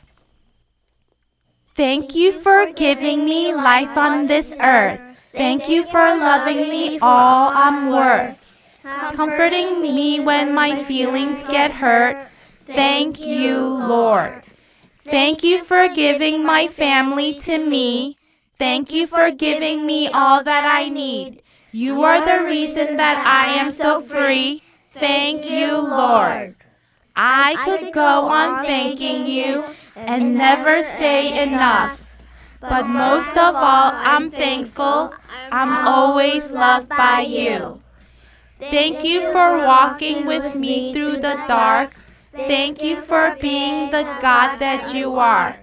Thank 1.80 2.14
you 2.14 2.32
for 2.32 2.66
giving 2.74 3.24
me 3.24 3.54
life 3.54 3.96
on 3.96 4.26
this 4.26 4.52
earth. 4.60 5.00
Thank 5.32 5.66
you 5.70 5.82
for 5.84 6.04
loving 6.04 6.68
me 6.68 6.98
all 7.00 7.50
I'm 7.54 7.88
worth. 7.88 8.38
Comforting 8.82 9.80
me 9.80 10.20
when 10.20 10.54
my 10.54 10.84
feelings 10.84 11.42
get 11.44 11.72
hurt. 11.72 12.28
Thank 12.66 13.18
you, 13.18 13.56
Lord. 13.56 14.42
Thank 15.06 15.42
you 15.42 15.64
for 15.64 15.88
giving 15.88 16.44
my 16.44 16.68
family 16.68 17.40
to 17.48 17.56
me. 17.56 18.18
Thank 18.58 18.92
you 18.92 19.06
for 19.06 19.30
giving 19.30 19.86
me 19.86 20.08
all 20.08 20.44
that 20.44 20.66
I 20.66 20.90
need. 20.90 21.40
You 21.72 22.04
are 22.04 22.20
the 22.20 22.44
reason 22.44 22.98
that 22.98 23.24
I 23.24 23.54
am 23.54 23.72
so 23.72 24.02
free. 24.02 24.62
Thank 24.92 25.50
you, 25.50 25.78
Lord. 25.78 26.59
I 27.16 27.56
could 27.64 27.92
go 27.92 28.28
on 28.28 28.64
thanking 28.64 29.26
you 29.26 29.64
and 29.96 30.36
never 30.36 30.82
say 30.82 31.42
enough. 31.42 32.00
But 32.60 32.86
most 32.86 33.36
of 33.36 33.54
all, 33.54 33.92
I'm 33.94 34.30
thankful 34.30 35.14
I'm 35.50 35.86
always 35.86 36.50
loved 36.50 36.88
by 36.88 37.20
you. 37.22 37.82
Thank 38.60 39.04
you 39.04 39.32
for 39.32 39.58
walking 39.58 40.26
with 40.26 40.54
me 40.54 40.92
through 40.92 41.16
the 41.16 41.42
dark. 41.48 41.94
Thank 42.32 42.82
you 42.82 43.00
for 43.00 43.36
being 43.40 43.90
the 43.90 44.02
God 44.20 44.58
that 44.58 44.94
you 44.94 45.14
are. 45.16 45.56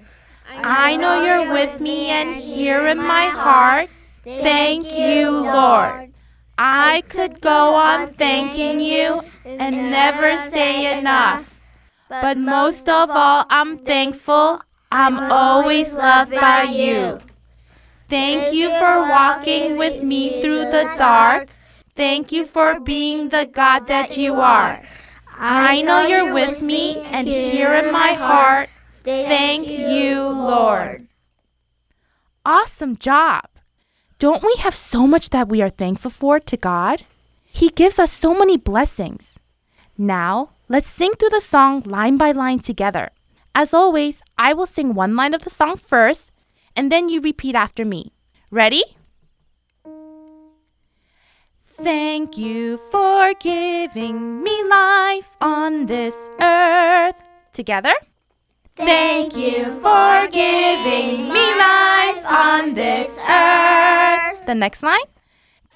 I 0.49 0.97
know 0.97 1.23
you're 1.23 1.53
with 1.53 1.79
me 1.79 2.09
and 2.09 2.35
here 2.35 2.87
in 2.87 2.97
my 2.97 3.27
heart. 3.27 3.89
Thank 4.23 4.91
you, 4.91 5.29
Lord. 5.29 6.11
I 6.57 7.03
could 7.07 7.39
go 7.39 7.75
on 7.75 8.13
thanking 8.13 8.79
you 8.79 9.21
and 9.47 9.91
never 9.91 10.37
say 10.37 10.97
enough. 10.97 11.55
But 12.09 12.37
most 12.37 12.87
of 12.89 13.09
all, 13.09 13.45
I'm 13.49 13.79
thankful 13.79 14.61
I'm 14.91 15.31
always 15.31 15.93
loved 15.93 16.31
by 16.31 16.63
you. 16.63 17.19
Thank 18.07 18.53
you 18.53 18.69
for 18.69 19.01
walking 19.01 19.77
with 19.77 20.01
me 20.01 20.41
through 20.41 20.71
the 20.71 20.93
dark. 20.97 21.49
Thank 21.95 22.31
you 22.31 22.45
for 22.45 22.79
being 22.79 23.29
the 23.29 23.45
God 23.45 23.87
that 23.87 24.15
you 24.17 24.35
are. 24.35 24.81
I 25.37 25.81
know 25.81 26.07
you're 26.07 26.33
with 26.33 26.61
me 26.61 26.99
and 26.99 27.27
here 27.27 27.73
in 27.73 27.91
my 27.91 28.13
heart. 28.13 28.69
Thank 29.03 29.67
you, 29.67 30.21
Lord. 30.21 31.07
Awesome 32.45 32.95
job. 32.97 33.45
Don't 34.19 34.43
we 34.43 34.55
have 34.59 34.75
so 34.75 35.05
much 35.05 35.29
that 35.29 35.49
we 35.49 35.61
are 35.61 35.69
thankful 35.69 36.11
for 36.11 36.39
to 36.39 36.57
God? 36.57 37.03
He 37.45 37.69
gives 37.69 37.99
us 37.99 38.11
so 38.11 38.33
many 38.33 38.57
blessings. 38.57 39.36
Now, 39.97 40.51
let's 40.69 40.87
sing 40.87 41.13
through 41.13 41.29
the 41.29 41.41
song 41.41 41.81
line 41.85 42.17
by 42.17 42.31
line 42.31 42.59
together. 42.59 43.09
As 43.55 43.73
always, 43.73 44.21
I 44.37 44.53
will 44.53 44.67
sing 44.67 44.93
one 44.93 45.15
line 45.15 45.33
of 45.33 45.41
the 45.41 45.49
song 45.49 45.77
first, 45.77 46.31
and 46.75 46.91
then 46.91 47.09
you 47.09 47.19
repeat 47.19 47.55
after 47.55 47.83
me. 47.83 48.13
Ready? 48.51 48.83
Thank 51.65 52.37
you 52.37 52.77
for 52.91 53.33
giving 53.39 54.43
me 54.43 54.63
life 54.69 55.29
on 55.41 55.87
this 55.87 56.13
earth. 56.39 57.15
Together. 57.53 57.93
Thank 58.75 59.35
you 59.35 59.65
for 59.81 60.27
giving 60.29 61.33
me 61.33 61.45
life 61.57 62.23
on 62.25 62.75
this 62.75 63.09
earth. 63.27 64.45
The 64.45 64.53
next 64.53 64.83
line. 64.83 65.09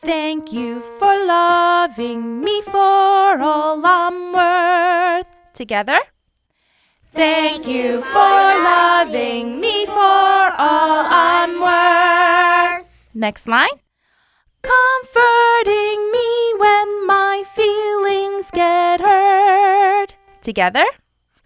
Thank 0.03 0.51
you 0.51 0.81
for 0.97 1.13
loving 1.25 2.41
me 2.41 2.63
for 2.63 3.39
all 3.39 3.85
I'm 3.85 4.33
worth. 4.33 5.27
Together. 5.53 5.99
Thank 7.13 7.67
you 7.67 8.01
for 8.01 8.35
loving 8.65 9.59
me 9.59 9.85
for 9.85 9.93
all 10.57 11.05
I'm 11.05 11.61
worth. 11.61 12.87
Next 13.13 13.47
line. 13.47 13.77
Comforting 14.63 16.11
me 16.11 16.53
when 16.57 17.05
my 17.05 17.43
feelings 17.53 18.47
get 18.53 19.01
hurt. 19.01 20.15
Together. 20.41 20.85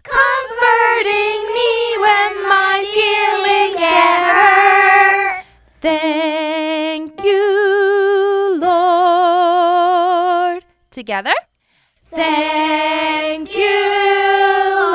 Comforting 0.02 1.40
me 1.52 1.98
when 1.98 2.32
my 2.48 2.84
feelings 2.94 3.74
get 3.78 4.22
hurt. 4.32 5.44
Thank 5.82 7.22
you, 7.22 7.55
Together. 10.96 11.34
Thank 12.08 13.54
you, 13.54 13.80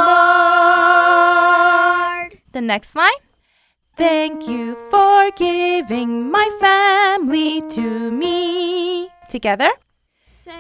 Lord. 0.02 0.82
The 2.54 2.62
next 2.62 2.96
line. 2.96 3.22
Thank 3.98 4.48
you 4.48 4.76
for 4.90 5.30
giving 5.38 6.32
my 6.32 6.50
family 6.60 7.62
to 7.78 8.10
me. 8.10 9.10
Together. 9.30 9.70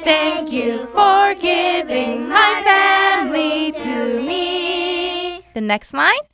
Thank 0.03 0.51
you 0.51 0.85
for 0.93 1.33
giving 1.33 2.29
my 2.29 2.61
family 2.63 3.71
to 3.81 4.21
me. 4.21 5.41
The 5.55 5.61
next 5.61 5.91
line. 5.91 6.25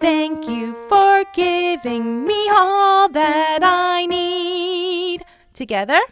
Thank 0.00 0.50
you 0.50 0.76
for 0.90 1.24
giving 1.32 2.26
me 2.26 2.50
all 2.50 3.08
that 3.08 3.60
I 3.62 4.04
need. 4.04 5.24
Together. 5.54 6.02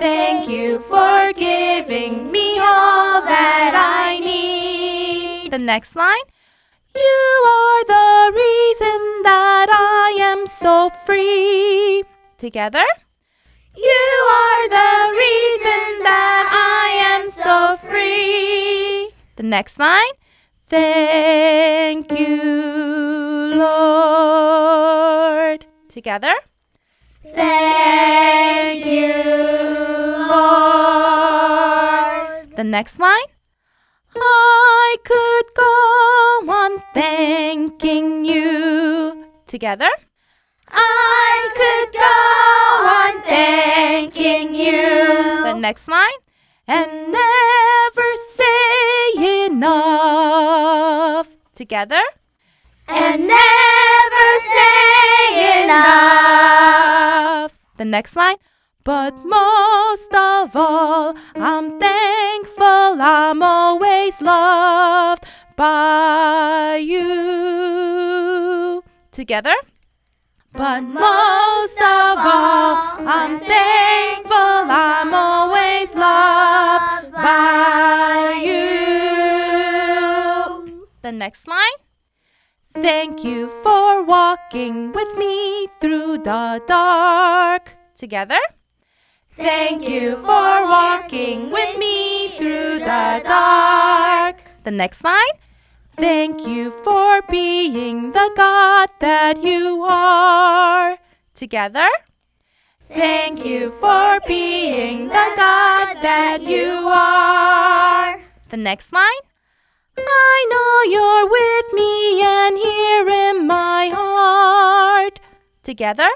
Thank 0.00 0.48
you 0.48 0.80
for 0.80 1.30
giving 1.34 2.32
me 2.32 2.58
all 2.58 3.20
that 3.20 3.72
I 3.76 4.18
need. 4.18 5.50
The 5.50 5.58
next 5.58 5.94
line. 5.94 6.24
You 6.94 7.42
are 7.46 7.84
the 7.84 8.32
reason 8.34 9.22
that 9.24 9.68
I 9.70 10.16
am 10.22 10.46
so 10.46 10.88
free. 11.04 12.04
Together. 12.38 12.86
You 13.76 14.26
are 14.40 14.68
the 14.70 15.10
reason 15.12 16.02
that 16.08 16.48
I 16.50 16.86
am 17.12 17.28
so 17.30 17.76
free. 17.86 19.12
The 19.36 19.42
next 19.42 19.78
line. 19.78 20.14
Thank 20.66 22.10
you, 22.10 22.42
Lord. 23.54 24.80
Together. 25.90 26.34
Thank 27.22 28.86
you, 28.86 29.12
Lord. 30.28 31.36
The 32.56 32.64
next 32.64 32.98
line. 32.98 33.30
I 34.16 34.96
could 35.04 35.44
go 35.54 36.52
on 36.52 36.82
thanking 36.94 38.24
you. 38.24 39.26
Together. 39.46 39.88
I 40.68 41.50
could 41.54 41.92
go 41.92 42.16
on 42.88 43.22
thanking 43.24 44.54
you. 44.54 45.42
The 45.42 45.54
next 45.54 45.86
line. 45.88 46.20
And 46.66 47.12
never 47.12 48.16
say 48.34 49.46
enough. 49.46 51.28
Together. 51.54 52.02
And 52.88 53.28
never 53.28 54.39
next 57.90 58.16
line. 58.16 58.36
But 58.82 59.22
most 59.26 60.14
of 60.14 60.56
all, 60.56 61.14
I'm 61.34 61.78
thankful 61.78 63.02
I'm 63.02 63.42
always 63.42 64.18
loved 64.22 65.24
by 65.56 66.76
you. 66.82 68.82
Together. 69.12 69.52
But 70.52 70.80
most 70.80 71.78
of 71.78 72.18
all, 72.18 73.06
I'm 73.06 73.38
thankful 73.40 74.34
I'm 74.34 75.14
always 75.14 75.94
loved 75.94 77.12
by 77.12 78.40
you. 78.42 78.80
The 81.02 81.12
next 81.12 81.46
line. 81.46 81.78
Thank 82.72 83.22
you 83.24 83.48
for 83.62 84.02
walking 84.02 84.92
with 84.92 85.16
me 85.18 85.68
through 85.80 86.18
the 86.18 86.60
dark. 86.66 87.76
Together. 88.00 88.40
Thank 89.36 89.86
you 89.86 90.16
for 90.16 90.52
walking 90.76 91.50
with 91.50 91.76
me 91.76 92.32
through 92.38 92.78
the 92.78 93.20
dark. 93.24 94.36
The 94.64 94.70
next 94.70 95.04
line. 95.04 95.36
Thank 95.98 96.46
you 96.46 96.70
for 96.82 97.20
being 97.28 98.12
the 98.12 98.30
God 98.34 98.88
that 99.00 99.42
you 99.42 99.84
are. 99.84 100.96
Together. 101.34 101.90
Thank 102.88 103.44
you 103.44 103.70
for 103.72 104.18
being 104.26 105.08
the 105.08 105.28
God 105.36 106.00
that 106.00 106.40
you 106.40 106.70
are. 106.88 108.18
The 108.48 108.56
next 108.56 108.94
line. 108.94 109.24
I 109.98 110.36
know 110.52 110.72
you're 110.94 111.26
with 111.36 111.68
me 111.74 112.22
and 112.22 112.56
here 112.56 113.08
in 113.28 113.46
my 113.46 113.90
heart. 113.92 115.20
Together. 115.62 116.08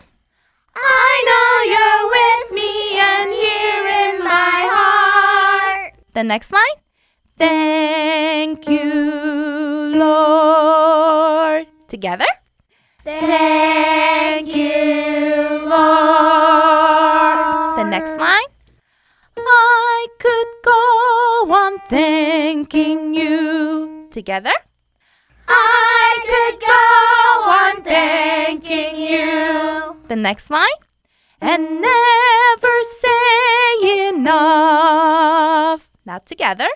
I 0.77 1.11
know 1.29 1.51
you're 1.73 2.07
with 2.17 2.49
me 2.53 2.99
and 2.99 3.31
here 3.33 3.87
in 4.11 4.25
my 4.25 4.69
heart. 4.75 5.95
The 6.13 6.25
next 6.25 6.53
line. 6.53 6.79
Thank 7.37 8.69
you, 8.69 8.93
Lord. 9.97 11.67
Together. 11.89 12.27
Thank 13.05 14.47
you, 14.55 15.61
Lord. 15.65 15.79
The 17.79 17.85
next 17.85 18.19
line. 18.19 18.51
I 19.37 20.07
could 20.19 20.49
go 20.65 21.53
on 21.55 21.79
thanking 21.89 23.15
you. 23.15 24.09
Together. 24.11 24.53
I 25.49 26.19
could 26.31 26.61
go 26.61 26.85
on 27.61 27.83
thanking 27.83 28.97
you. 28.97 29.97
The 30.09 30.17
next 30.17 30.51
line. 30.51 30.81
And 31.41 31.81
never 31.81 32.83
say 33.01 34.09
enough. 34.09 35.91
Not 36.07 36.27
together. 36.27 36.69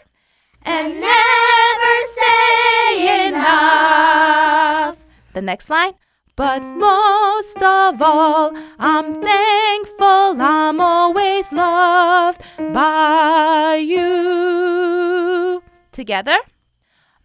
And 0.62 1.00
never 1.00 1.94
say 2.20 3.28
enough. 3.28 4.96
The 5.32 5.42
next 5.42 5.70
line. 5.70 5.94
But 6.36 6.62
most 6.62 7.56
of 7.62 8.00
all, 8.00 8.52
I'm 8.78 9.22
thankful 9.22 10.40
I'm 10.40 10.80
always 10.80 11.50
loved 11.50 12.40
by 12.58 13.76
you. 13.76 15.62
Together. 15.92 16.38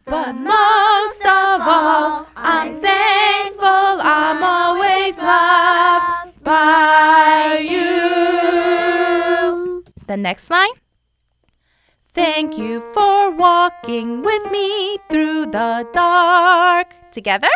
But 0.05 0.33
most 0.33 1.21
of 1.25 1.61
all, 1.61 2.27
I'm 2.35 2.81
thankful 2.81 4.01
I'm 4.01 4.43
always 4.43 5.17
loved 5.17 6.43
by 6.43 7.59
you. 7.61 7.93
The 10.07 10.17
next 10.17 10.49
line. 10.49 10.75
Thank 12.13 12.57
you 12.57 12.81
for 12.93 13.31
walking 13.31 14.21
with 14.21 14.51
me 14.51 14.97
through 15.09 15.47
the 15.47 15.87
dark. 15.93 16.93
Together. 17.11 17.49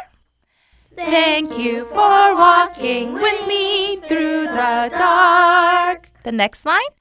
Thank 0.96 1.60
you 1.60 1.86
for 1.86 2.36
walking 2.36 3.14
with 3.14 3.48
me 3.48 3.98
through 4.08 4.46
the 4.46 4.90
dark. 4.98 6.10
The 6.24 6.32
next 6.32 6.66
line. 6.66 6.92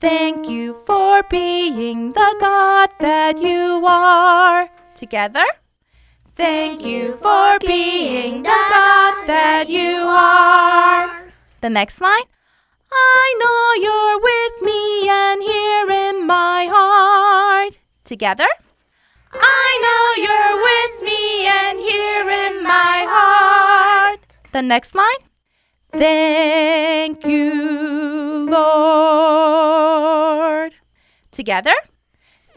Thank 0.00 0.48
you 0.48 0.76
for 0.86 1.22
being 1.30 2.12
the 2.12 2.36
God 2.40 2.90
that 3.00 3.40
you 3.40 3.84
are. 3.86 4.68
Together. 5.00 5.46
Thank 6.36 6.84
you 6.84 7.16
for 7.22 7.58
being 7.60 8.42
the 8.42 8.50
God 8.50 9.26
that 9.26 9.66
you 9.70 9.96
are. 9.96 11.32
The 11.62 11.70
next 11.70 12.02
line. 12.02 12.28
I 12.92 13.34
know 13.40 13.72
you're 13.80 14.20
with 14.20 14.60
me 14.60 15.08
and 15.08 15.42
here 15.42 15.90
in 15.90 16.26
my 16.26 16.68
heart. 16.70 17.78
Together. 18.04 18.46
I 19.32 19.68
know 19.84 20.12
you're 20.22 20.56
with 20.68 21.00
me 21.08 21.46
and 21.46 21.78
here 21.78 22.28
in 22.28 22.62
my 22.62 23.06
heart. 23.08 24.36
The 24.52 24.60
next 24.60 24.94
line. 24.94 25.22
Thank 25.92 27.24
you, 27.24 28.50
Lord. 28.50 29.70
Together. 31.32 31.72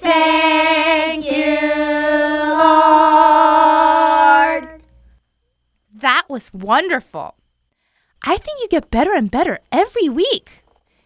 Thank 0.04 1.26
you, 1.26 1.58
Lord. 2.60 3.24
That 5.96 6.26
was 6.30 6.54
wonderful. 6.54 7.36
I 8.22 8.38
think 8.38 8.60
you 8.62 8.68
get 8.68 8.92
better 8.92 9.14
and 9.14 9.32
better 9.32 9.60
every 9.72 10.10
week. 10.10 10.64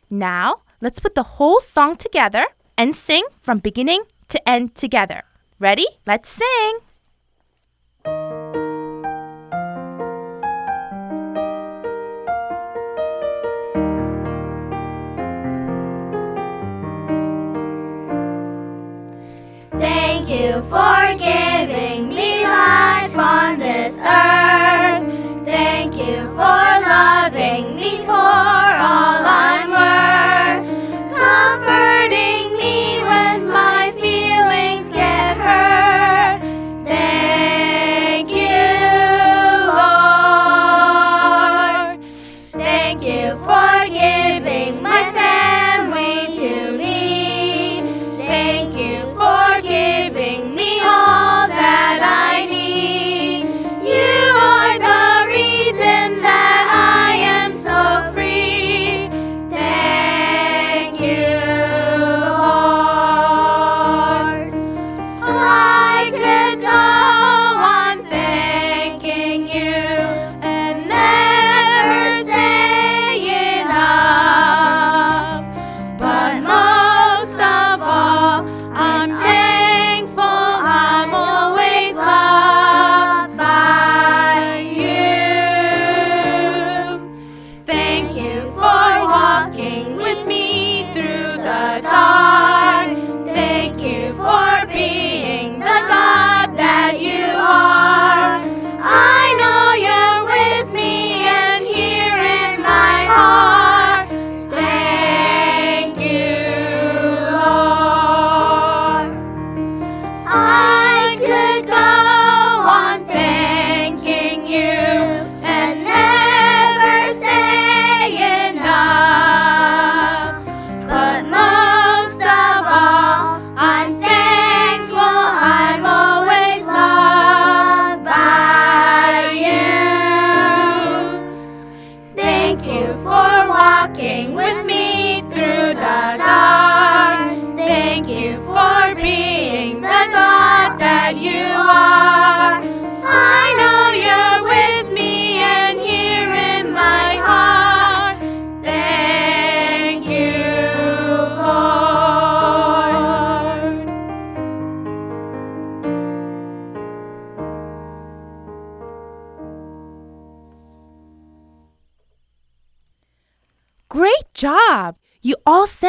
Now, 0.10 0.62
let's 0.82 1.00
put 1.00 1.14
the 1.14 1.38
whole 1.38 1.62
song 1.62 1.96
together 1.96 2.46
and 2.78 2.96
sing 2.96 3.24
from 3.40 3.60
beginning 3.60 4.02
to 4.30 4.50
end 4.50 4.74
together. 4.76 5.24
Ready? 5.60 5.86
Let's 6.06 6.30
sing. 6.30 6.80
Thank 20.62 21.22
you 21.22 21.37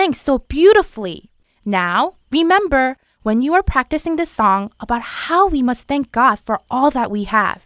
sang 0.09 0.15
so 0.15 0.39
beautifully. 0.39 1.31
Now, 1.65 2.15
remember 2.31 2.97
when 3.23 3.43
you 3.43 3.53
are 3.55 3.63
practicing 3.63 4.17
this 4.17 4.31
song 4.31 4.71
about 4.81 5.03
how 5.03 5.49
we 5.49 5.63
must 5.63 5.85
thank 5.85 6.13
God 6.13 6.39
for 6.39 6.61
all 6.71 6.91
that 6.91 7.11
we 7.11 7.25
have. 7.25 7.63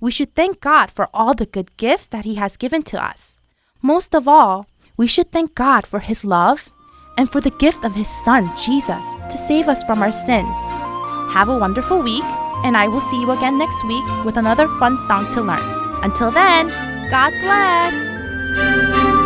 We 0.00 0.10
should 0.10 0.34
thank 0.34 0.60
God 0.60 0.90
for 0.90 1.08
all 1.14 1.34
the 1.34 1.46
good 1.46 1.76
gifts 1.76 2.06
that 2.06 2.24
He 2.24 2.34
has 2.36 2.56
given 2.56 2.82
to 2.90 3.02
us. 3.02 3.36
Most 3.82 4.14
of 4.14 4.26
all, 4.26 4.66
we 4.96 5.06
should 5.06 5.30
thank 5.30 5.54
God 5.54 5.86
for 5.86 6.00
His 6.00 6.24
love 6.24 6.70
and 7.16 7.30
for 7.30 7.40
the 7.40 7.54
gift 7.58 7.84
of 7.84 7.94
His 7.94 8.08
Son, 8.24 8.50
Jesus, 8.56 9.04
to 9.30 9.38
save 9.46 9.68
us 9.68 9.84
from 9.84 10.02
our 10.02 10.12
sins. 10.12 10.56
Have 11.32 11.48
a 11.48 11.58
wonderful 11.58 12.02
week, 12.02 12.26
and 12.64 12.76
I 12.76 12.88
will 12.88 13.02
see 13.02 13.20
you 13.20 13.30
again 13.30 13.58
next 13.58 13.84
week 13.86 14.04
with 14.24 14.36
another 14.36 14.66
fun 14.80 14.98
song 15.06 15.32
to 15.34 15.40
learn. 15.40 15.64
Until 16.02 16.30
then, 16.30 16.68
God 17.10 17.32
bless! 17.40 19.25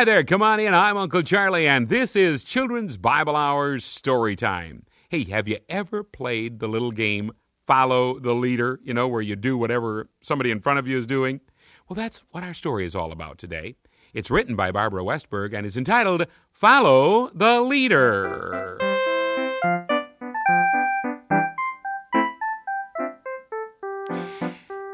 Hi 0.00 0.04
there, 0.06 0.24
come 0.24 0.40
on 0.40 0.58
in. 0.60 0.72
I'm 0.72 0.96
Uncle 0.96 1.20
Charlie, 1.20 1.68
and 1.68 1.90
this 1.90 2.16
is 2.16 2.42
Children's 2.42 2.96
Bible 2.96 3.36
Hours 3.36 3.84
Story 3.84 4.34
Time. 4.34 4.86
Hey, 5.10 5.24
have 5.24 5.46
you 5.46 5.58
ever 5.68 6.02
played 6.02 6.58
the 6.58 6.68
little 6.68 6.90
game 6.90 7.32
Follow 7.66 8.18
the 8.18 8.34
Leader? 8.34 8.80
You 8.82 8.94
know, 8.94 9.06
where 9.08 9.20
you 9.20 9.36
do 9.36 9.58
whatever 9.58 10.08
somebody 10.22 10.50
in 10.50 10.62
front 10.62 10.78
of 10.78 10.88
you 10.88 10.96
is 10.96 11.06
doing? 11.06 11.42
Well, 11.86 11.96
that's 11.96 12.24
what 12.30 12.42
our 12.42 12.54
story 12.54 12.86
is 12.86 12.96
all 12.96 13.12
about 13.12 13.36
today. 13.36 13.74
It's 14.14 14.30
written 14.30 14.56
by 14.56 14.70
Barbara 14.70 15.02
Westberg 15.02 15.52
and 15.52 15.66
is 15.66 15.76
entitled 15.76 16.24
Follow 16.48 17.28
the 17.34 17.60
Leader. 17.60 18.78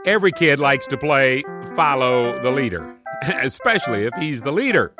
Every 0.04 0.32
kid 0.32 0.58
likes 0.58 0.88
to 0.88 0.96
play 0.96 1.44
Follow 1.76 2.42
the 2.42 2.50
Leader, 2.50 2.95
especially 3.40 4.04
if 4.04 4.14
he's 4.14 4.42
the 4.42 4.52
leader. 4.52 4.92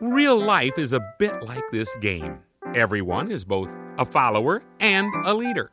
Real 0.00 0.38
life 0.38 0.78
is 0.78 0.92
a 0.92 1.00
bit 1.18 1.42
like 1.42 1.64
this 1.72 1.94
game. 1.96 2.38
Everyone 2.74 3.30
is 3.30 3.44
both 3.44 3.70
a 3.98 4.04
follower 4.04 4.62
and 4.80 5.12
a 5.24 5.32
leader. 5.32 5.70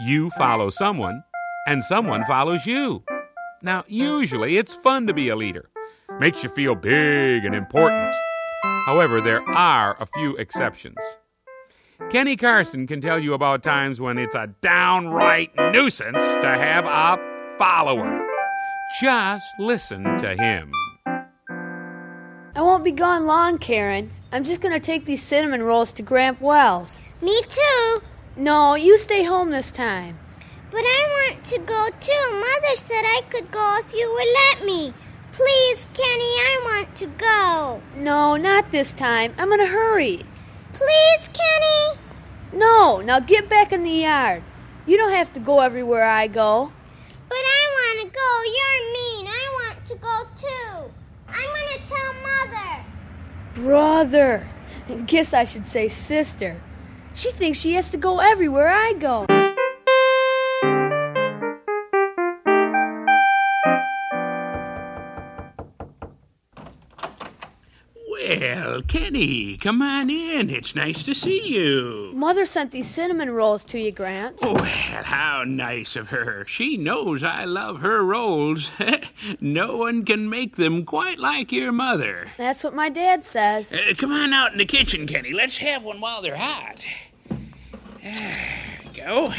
You 0.00 0.30
follow 0.30 0.70
someone, 0.70 1.22
and 1.66 1.84
someone 1.84 2.24
follows 2.24 2.66
you. 2.66 3.04
Now, 3.62 3.84
usually 3.86 4.56
it's 4.56 4.74
fun 4.74 5.06
to 5.06 5.14
be 5.14 5.28
a 5.28 5.36
leader, 5.36 5.70
makes 6.18 6.42
you 6.42 6.48
feel 6.48 6.74
big 6.74 7.44
and 7.44 7.54
important. 7.54 8.14
However, 8.86 9.20
there 9.20 9.42
are 9.50 9.96
a 10.00 10.06
few 10.06 10.36
exceptions. 10.36 10.96
Kenny 12.10 12.36
Carson 12.36 12.86
can 12.86 13.00
tell 13.00 13.18
you 13.18 13.34
about 13.34 13.62
times 13.62 14.00
when 14.00 14.18
it's 14.18 14.34
a 14.34 14.48
downright 14.60 15.50
nuisance 15.72 16.22
to 16.40 16.46
have 16.46 16.86
a 16.86 17.56
follower. 17.58 18.27
Just 18.90 19.58
listen 19.58 20.02
to 20.18 20.34
him. 20.34 20.72
I 21.06 22.62
won't 22.62 22.84
be 22.84 22.90
gone 22.90 23.26
long, 23.26 23.58
Karen. 23.58 24.10
I'm 24.32 24.44
just 24.44 24.62
gonna 24.62 24.80
take 24.80 25.04
these 25.04 25.22
cinnamon 25.22 25.62
rolls 25.62 25.92
to 25.92 26.02
Gramp 26.02 26.40
Wells. 26.40 26.98
Me 27.20 27.38
too. 27.42 28.00
No, 28.36 28.74
you 28.74 28.96
stay 28.96 29.24
home 29.24 29.50
this 29.50 29.70
time. 29.70 30.18
But 30.70 30.80
I 30.80 31.30
want 31.32 31.44
to 31.44 31.58
go 31.58 31.88
too. 32.00 32.32
Mother 32.32 32.76
said 32.76 33.02
I 33.04 33.20
could 33.28 33.50
go 33.50 33.78
if 33.80 33.92
you 33.94 34.10
would 34.10 34.28
let 34.34 34.66
me. 34.66 34.94
Please, 35.32 35.86
Kenny, 35.92 36.34
I 36.48 36.60
want 36.64 36.96
to 36.96 37.06
go. 37.06 37.82
No, 37.94 38.36
not 38.36 38.72
this 38.72 38.92
time. 38.92 39.34
I'm 39.38 39.52
in 39.52 39.60
a 39.60 39.66
hurry. 39.66 40.24
Please, 40.72 41.28
Kenny. 41.28 42.00
No, 42.52 43.00
now 43.02 43.20
get 43.20 43.48
back 43.48 43.72
in 43.72 43.84
the 43.84 43.90
yard. 43.90 44.42
You 44.86 44.96
don't 44.96 45.12
have 45.12 45.32
to 45.34 45.40
go 45.40 45.60
everywhere 45.60 46.04
I 46.04 46.26
go. 46.26 46.72
But 47.28 47.36
I 47.36 48.00
want 48.00 48.08
to 48.08 48.18
go. 48.18 48.37
You're 48.48 48.92
mean. 48.92 49.26
I 49.28 49.44
want 49.60 49.86
to 49.86 49.94
go 49.96 50.16
too. 50.36 50.90
I'm 51.28 51.48
going 51.54 51.68
to 51.74 51.80
tell 51.86 52.12
Mother. 52.28 52.84
Brother. 53.54 54.48
Guess 55.06 55.34
I 55.34 55.44
should 55.44 55.66
say 55.66 55.88
sister. 55.88 56.60
She 57.14 57.30
thinks 57.30 57.58
she 57.58 57.74
has 57.74 57.90
to 57.90 57.98
go 57.98 58.20
everywhere 58.20 58.68
I 58.68 58.94
go. 58.94 59.37
Well, 68.78 68.86
Kenny, 68.86 69.56
come 69.56 69.82
on 69.82 70.08
in. 70.08 70.50
It's 70.50 70.76
nice 70.76 71.02
to 71.02 71.12
see 71.12 71.48
you. 71.48 72.12
Mother 72.14 72.44
sent 72.44 72.70
these 72.70 72.86
cinnamon 72.86 73.28
rolls 73.28 73.64
to 73.64 73.80
you, 73.80 73.90
Gramps. 73.90 74.40
Well, 74.40 74.62
how 74.62 75.42
nice 75.44 75.96
of 75.96 76.10
her. 76.10 76.44
She 76.46 76.76
knows 76.76 77.24
I 77.24 77.42
love 77.42 77.80
her 77.80 78.04
rolls. 78.04 78.70
no 79.40 79.76
one 79.76 80.04
can 80.04 80.30
make 80.30 80.54
them 80.54 80.84
quite 80.84 81.18
like 81.18 81.50
your 81.50 81.72
mother. 81.72 82.30
That's 82.36 82.62
what 82.62 82.72
my 82.72 82.88
dad 82.88 83.24
says. 83.24 83.72
Uh, 83.72 83.94
come 83.96 84.12
on 84.12 84.32
out 84.32 84.52
in 84.52 84.58
the 84.58 84.64
kitchen, 84.64 85.08
Kenny. 85.08 85.32
Let's 85.32 85.56
have 85.56 85.82
one 85.82 86.00
while 86.00 86.22
they're 86.22 86.36
hot. 86.36 86.84
There 88.00 88.78
we 88.84 88.96
go. 88.96 89.34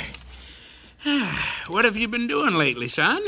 What 1.70 1.86
have 1.86 1.96
you 1.96 2.10
been 2.10 2.28
doing 2.28 2.56
lately, 2.56 2.90
son? 2.90 3.24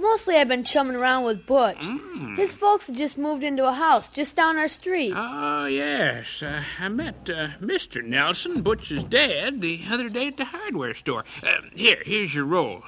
Mostly 0.00 0.36
I've 0.36 0.48
been 0.48 0.64
chumming 0.64 0.96
around 0.96 1.24
with 1.24 1.46
Butch. 1.46 1.80
Mm. 1.80 2.36
His 2.38 2.54
folks 2.54 2.86
had 2.86 2.96
just 2.96 3.18
moved 3.18 3.44
into 3.44 3.66
a 3.66 3.72
house 3.72 4.08
just 4.08 4.34
down 4.34 4.56
our 4.56 4.66
street. 4.66 5.12
Oh, 5.14 5.66
yes. 5.66 6.42
Uh, 6.42 6.62
I 6.78 6.88
met 6.88 7.28
uh, 7.28 7.48
Mr. 7.60 8.02
Nelson, 8.02 8.62
Butch's 8.62 9.04
dad, 9.04 9.60
the 9.60 9.82
other 9.90 10.08
day 10.08 10.28
at 10.28 10.38
the 10.38 10.46
hardware 10.46 10.94
store. 10.94 11.24
Uh, 11.46 11.58
here, 11.74 12.02
here's 12.06 12.34
your 12.34 12.46
roll. 12.46 12.82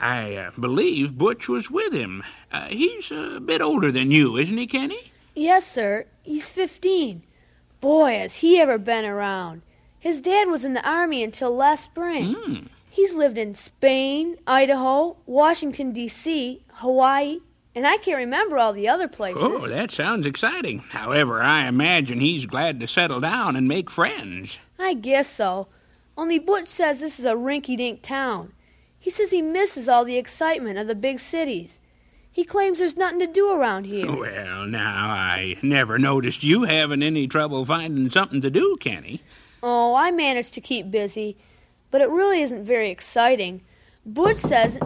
I 0.00 0.36
uh, 0.36 0.50
believe 0.58 1.18
Butch 1.18 1.48
was 1.48 1.68
with 1.68 1.92
him. 1.92 2.22
Uh, 2.52 2.66
he's 2.66 3.10
a 3.10 3.40
bit 3.40 3.60
older 3.60 3.90
than 3.90 4.12
you, 4.12 4.36
isn't 4.36 4.56
he, 4.56 4.68
Kenny? 4.68 5.12
Yes, 5.34 5.66
sir. 5.66 6.06
He's 6.22 6.48
15. 6.48 7.22
Boy, 7.80 8.18
has 8.18 8.36
he 8.36 8.60
ever 8.60 8.78
been 8.78 9.04
around. 9.04 9.62
His 9.98 10.20
dad 10.20 10.48
was 10.48 10.64
in 10.64 10.74
the 10.74 10.88
army 10.88 11.24
until 11.24 11.54
last 11.54 11.86
spring. 11.86 12.34
Hmm. 12.34 12.66
He's 12.90 13.14
lived 13.14 13.38
in 13.38 13.54
Spain, 13.54 14.36
Idaho, 14.46 15.16
Washington, 15.24 15.92
D.C., 15.92 16.64
Hawaii, 16.74 17.38
and 17.74 17.86
I 17.86 17.98
can't 17.98 18.18
remember 18.18 18.58
all 18.58 18.72
the 18.72 18.88
other 18.88 19.06
places. 19.06 19.42
Oh, 19.42 19.68
that 19.68 19.92
sounds 19.92 20.26
exciting. 20.26 20.80
However, 20.80 21.40
I 21.40 21.68
imagine 21.68 22.20
he's 22.20 22.46
glad 22.46 22.80
to 22.80 22.88
settle 22.88 23.20
down 23.20 23.54
and 23.54 23.68
make 23.68 23.88
friends. 23.90 24.58
I 24.76 24.94
guess 24.94 25.28
so. 25.28 25.68
Only 26.18 26.40
Butch 26.40 26.66
says 26.66 26.98
this 26.98 27.20
is 27.20 27.24
a 27.24 27.34
rinky 27.34 27.76
dink 27.76 28.02
town. 28.02 28.52
He 28.98 29.08
says 29.08 29.30
he 29.30 29.40
misses 29.40 29.88
all 29.88 30.04
the 30.04 30.18
excitement 30.18 30.78
of 30.78 30.88
the 30.88 30.96
big 30.96 31.20
cities. 31.20 31.80
He 32.32 32.44
claims 32.44 32.78
there's 32.78 32.96
nothing 32.96 33.20
to 33.20 33.26
do 33.26 33.52
around 33.52 33.84
here. 33.84 34.14
Well, 34.14 34.66
now, 34.66 35.08
I 35.08 35.56
never 35.62 35.98
noticed 35.98 36.42
you 36.42 36.64
having 36.64 37.02
any 37.02 37.26
trouble 37.26 37.64
finding 37.64 38.10
something 38.10 38.40
to 38.40 38.50
do, 38.50 38.76
Kenny. 38.80 39.22
Oh, 39.62 39.94
I 39.94 40.10
managed 40.10 40.54
to 40.54 40.60
keep 40.60 40.90
busy, 40.90 41.36
but 41.90 42.00
it 42.00 42.08
really 42.10 42.40
isn't 42.42 42.64
very 42.64 42.90
exciting. 42.90 43.62
Butch 44.06 44.36
says 44.36 44.78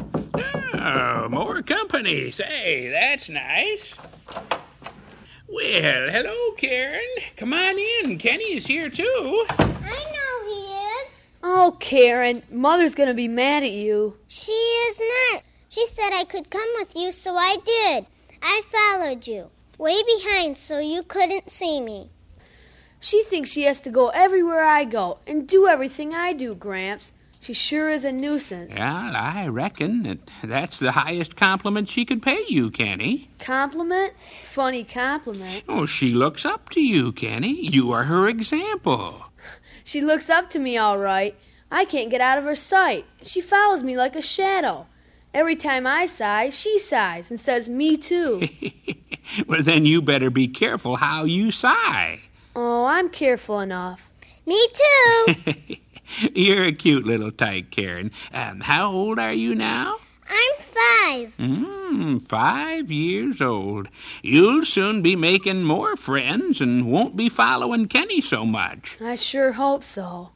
Oh, 0.86 1.28
more 1.30 1.62
company. 1.62 2.30
Say, 2.30 2.88
that's 2.88 3.28
nice. 3.28 3.94
Well, 5.48 6.10
hello, 6.10 6.52
Karen. 6.58 7.00
Come 7.36 7.54
on 7.54 7.78
in. 7.78 8.18
Kenny 8.18 8.56
is 8.56 8.66
here, 8.66 8.90
too. 8.90 9.46
I 9.50 10.04
know 10.12 10.52
he 10.52 10.60
is. 10.60 11.10
Oh, 11.42 11.76
Karen, 11.80 12.42
Mother's 12.50 12.94
gonna 12.94 13.14
be 13.14 13.28
mad 13.28 13.62
at 13.62 13.70
you. 13.70 14.16
She 14.26 14.52
is 14.52 14.98
not. 14.98 15.42
She 15.68 15.86
said 15.86 16.10
I 16.12 16.24
could 16.24 16.50
come 16.50 16.68
with 16.76 16.94
you, 16.96 17.12
so 17.12 17.34
I 17.34 17.56
did. 17.64 18.06
I 18.42 18.62
followed 18.66 19.26
you. 19.26 19.50
Way 19.78 19.96
behind 20.18 20.58
so 20.58 20.78
you 20.80 21.02
couldn't 21.02 21.50
see 21.50 21.80
me. 21.80 22.10
She 23.04 23.22
thinks 23.22 23.50
she 23.50 23.64
has 23.64 23.82
to 23.82 23.90
go 23.90 24.08
everywhere 24.08 24.64
I 24.64 24.86
go 24.86 25.18
and 25.26 25.46
do 25.46 25.66
everything 25.66 26.14
I 26.14 26.32
do, 26.32 26.54
Gramps. 26.54 27.12
She 27.38 27.52
sure 27.52 27.90
is 27.90 28.02
a 28.02 28.10
nuisance. 28.10 28.74
Well, 28.78 29.14
I 29.14 29.46
reckon 29.48 30.04
that 30.04 30.20
that's 30.42 30.78
the 30.78 30.92
highest 30.92 31.36
compliment 31.36 31.90
she 31.90 32.06
could 32.06 32.22
pay 32.22 32.42
you, 32.48 32.70
Kenny. 32.70 33.28
Compliment? 33.38 34.14
Funny 34.44 34.84
compliment. 34.84 35.64
Oh, 35.68 35.84
she 35.84 36.14
looks 36.14 36.46
up 36.46 36.70
to 36.70 36.80
you, 36.80 37.12
Kenny. 37.12 37.68
You 37.68 37.92
are 37.92 38.04
her 38.04 38.26
example. 38.26 39.22
She 39.84 40.00
looks 40.00 40.30
up 40.30 40.48
to 40.52 40.58
me 40.58 40.78
all 40.78 40.96
right. 40.98 41.38
I 41.70 41.84
can't 41.84 42.08
get 42.08 42.22
out 42.22 42.38
of 42.38 42.44
her 42.44 42.54
sight. 42.54 43.04
She 43.22 43.42
follows 43.42 43.82
me 43.82 43.98
like 43.98 44.16
a 44.16 44.22
shadow. 44.22 44.86
Every 45.34 45.56
time 45.56 45.86
I 45.86 46.06
sigh, 46.06 46.48
she 46.48 46.78
sighs 46.78 47.28
and 47.30 47.38
says, 47.38 47.68
Me 47.68 47.98
too. 47.98 48.48
well, 49.46 49.62
then 49.62 49.84
you 49.84 50.00
better 50.00 50.30
be 50.30 50.48
careful 50.48 50.96
how 50.96 51.24
you 51.24 51.50
sigh. 51.50 52.20
Oh, 52.56 52.84
I'm 52.84 53.08
careful 53.08 53.60
enough. 53.60 54.10
Me 54.46 54.68
too. 54.74 55.54
You're 56.34 56.64
a 56.64 56.72
cute 56.72 57.06
little 57.06 57.32
tyke, 57.32 57.70
Karen. 57.70 58.10
Um, 58.32 58.60
how 58.60 58.90
old 58.92 59.18
are 59.18 59.32
you 59.32 59.54
now? 59.54 59.96
I'm 60.28 60.60
five. 60.60 61.36
Mm, 61.38 62.22
five 62.22 62.90
years 62.90 63.40
old. 63.40 63.88
You'll 64.22 64.64
soon 64.64 65.02
be 65.02 65.16
making 65.16 65.64
more 65.64 65.96
friends 65.96 66.60
and 66.60 66.90
won't 66.90 67.16
be 67.16 67.28
following 67.28 67.88
Kenny 67.88 68.20
so 68.20 68.44
much. 68.46 68.96
I 69.00 69.14
sure 69.16 69.52
hope 69.52 69.84
so. 69.84 70.30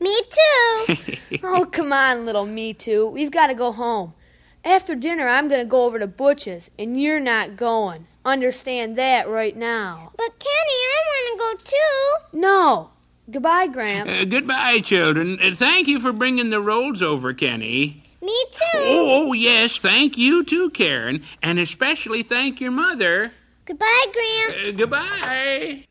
Me 0.00 0.14
too. 0.30 0.96
Oh, 1.42 1.66
come 1.66 1.92
on, 1.92 2.24
little 2.24 2.46
me 2.46 2.72
too. 2.74 3.06
We've 3.06 3.30
got 3.30 3.46
to 3.48 3.54
go 3.54 3.70
home. 3.72 4.14
After 4.64 4.94
dinner, 4.94 5.28
I'm 5.28 5.48
going 5.48 5.60
to 5.60 5.66
go 5.66 5.84
over 5.84 5.98
to 5.98 6.06
Butch's, 6.06 6.70
and 6.78 7.00
you're 7.00 7.20
not 7.20 7.56
going. 7.56 8.07
Understand 8.24 8.96
that 8.98 9.28
right 9.28 9.56
now. 9.56 10.12
but 10.16 10.38
Kenny, 10.38 10.50
I 10.50 11.02
want 11.06 11.62
to 11.62 11.64
go 11.64 11.70
too. 11.70 12.38
No. 12.38 12.90
Goodbye, 13.30 13.66
Gramps. 13.66 14.22
Uh, 14.22 14.24
goodbye, 14.24 14.80
children. 14.80 15.38
Uh, 15.42 15.54
thank 15.54 15.86
you 15.86 16.00
for 16.00 16.12
bringing 16.12 16.50
the 16.50 16.60
rolls 16.60 17.02
over, 17.02 17.32
Kenny. 17.34 18.02
Me 18.22 18.44
too. 18.50 18.62
Oh, 18.78 19.28
oh, 19.28 19.32
yes, 19.32 19.76
thank 19.76 20.16
you 20.18 20.44
too, 20.44 20.70
Karen. 20.70 21.22
And 21.42 21.58
especially 21.58 22.22
thank 22.22 22.60
your 22.60 22.70
mother. 22.72 23.32
Goodbye, 23.66 24.06
Gramps. 24.12 24.68
Uh, 24.68 24.72
goodbye. 24.76 25.84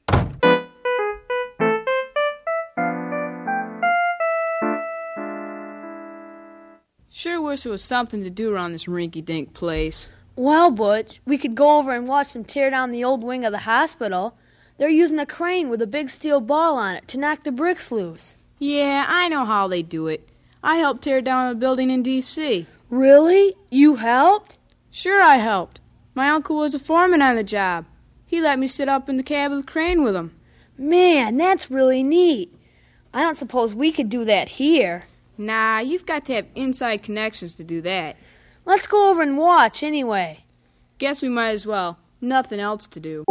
Sure 7.10 7.42
wish 7.42 7.64
there 7.64 7.72
was 7.72 7.84
something 7.84 8.24
to 8.24 8.30
do 8.30 8.54
around 8.54 8.74
this 8.74 8.86
rinky 8.86 9.24
dink 9.24 9.54
place. 9.54 10.10
Well, 10.38 10.70
Butch, 10.70 11.20
we 11.26 11.40
could 11.40 11.56
go 11.56 11.80
over 11.80 11.92
and 11.92 12.08
watch 12.08 12.34
them 12.34 12.46
tear 12.46 12.70
down 12.70 12.92
the 12.92 13.04
old 13.04 13.24
wing 13.24 13.44
of 13.44 13.52
the 13.52 13.58
hospital. 13.58 14.38
They're 14.78 14.88
using 14.88 15.18
a 15.18 15.26
crane 15.26 15.68
with 15.68 15.82
a 15.82 15.88
big 15.88 16.12
steel 16.12 16.42
ball 16.42 16.78
on 16.78 16.96
it 16.96 17.08
to 17.08 17.18
knock 17.18 17.44
the 17.44 17.52
bricks 17.52 17.92
loose. 17.92 18.38
Yeah, 18.60 19.06
I 19.08 19.30
know 19.30 19.46
how 19.46 19.68
they 19.68 19.82
do 19.82 20.06
it. 20.06 20.30
I 20.62 20.76
helped 20.76 21.02
tear 21.02 21.22
down 21.22 21.52
a 21.52 21.56
building 21.56 21.90
in 21.90 22.04
D.C. 22.04 22.68
Really? 22.92 23.56
You 23.72 23.96
helped? 23.96 24.60
Sure, 24.92 25.20
I 25.24 25.38
helped. 25.38 25.82
My 26.14 26.30
uncle 26.30 26.58
was 26.58 26.76
a 26.76 26.80
foreman 26.80 27.24
on 27.24 27.36
the 27.36 27.44
job. 27.44 27.86
He 28.28 28.40
let 28.40 28.60
me 28.60 28.68
sit 28.68 28.88
up 28.88 29.10
in 29.10 29.18
the 29.18 29.24
cab 29.24 29.52
of 29.52 29.66
the 29.66 29.72
crane 29.72 30.04
with 30.04 30.16
him. 30.16 30.36
Man, 30.78 31.38
that's 31.38 31.72
really 31.72 32.04
neat. 32.04 32.56
I 33.12 33.24
don't 33.24 33.38
suppose 33.38 33.74
we 33.74 33.92
could 33.92 34.10
do 34.10 34.24
that 34.26 34.50
here. 34.50 35.06
Nah, 35.36 35.80
you've 35.80 36.06
got 36.06 36.26
to 36.26 36.34
have 36.34 36.48
inside 36.54 37.02
connections 37.02 37.56
to 37.56 37.64
do 37.64 37.82
that. 37.82 38.18
Let's 38.68 38.86
go 38.86 39.10
over 39.10 39.22
and 39.22 39.38
watch 39.38 39.82
anyway. 39.82 40.44
Guess 40.98 41.22
we 41.22 41.30
might 41.30 41.52
as 41.52 41.66
well. 41.66 42.00
Nothing 42.20 42.60
else 42.60 42.86
to 42.90 43.00
do. 43.00 43.24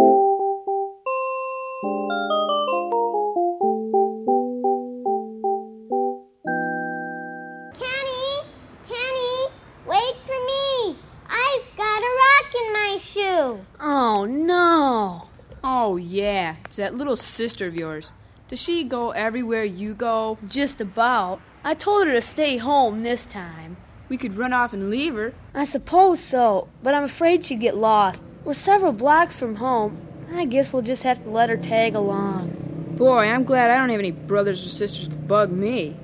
Kenny, 7.74 8.49
Kenny, 8.89 9.39
wait 9.87 10.16
for 10.24 10.41
me. 10.47 10.97
I've 11.28 11.76
got 11.76 12.01
a 12.01 12.12
rock 12.24 12.55
in 12.55 12.72
my 12.72 12.99
shoe. 13.03 13.61
Oh, 13.78 14.24
no. 14.24 15.28
Oh, 15.62 15.97
yeah, 15.97 16.57
it's 16.64 16.76
that 16.76 16.95
little 16.95 17.14
sister 17.14 17.66
of 17.66 17.74
yours. 17.74 18.14
Does 18.49 18.62
she 18.62 18.84
go 18.84 19.11
everywhere 19.11 19.64
you 19.64 19.93
go? 19.93 20.39
Just 20.49 20.80
about. 20.80 21.43
I 21.62 21.74
told 21.74 22.07
her 22.07 22.14
to 22.14 22.22
stay 22.22 22.57
home 22.57 23.03
this 23.03 23.26
time. 23.26 23.76
We 24.09 24.17
could 24.17 24.37
run 24.37 24.53
off 24.53 24.73
and 24.73 24.91
leave 24.91 25.15
her. 25.15 25.35
I 25.55 25.65
suppose 25.65 26.21
so, 26.21 26.69
but 26.83 26.95
I'm 26.95 27.05
afraid 27.05 27.45
she'd 27.45 27.61
get 27.61 27.77
lost. 27.77 28.23
We're 28.45 28.53
several 28.53 28.93
blocks 28.93 29.39
from 29.39 29.57
home. 29.57 30.01
I 30.33 30.45
guess 30.45 30.73
we'll 30.73 30.83
just 30.83 31.03
have 31.03 31.23
to 31.23 31.31
let 31.31 31.51
her 31.51 31.57
tag 31.57 31.95
along. 31.95 32.95
Boy, 32.97 33.29
I'm 33.29 33.45
glad 33.45 33.71
I 33.71 33.79
don't 33.79 33.91
have 33.91 33.99
any 33.99 34.13
brothers 34.13 34.65
or 34.65 34.69
sisters 34.69 35.09
to 35.09 35.17
bug 35.17 35.51
me. 35.51 35.97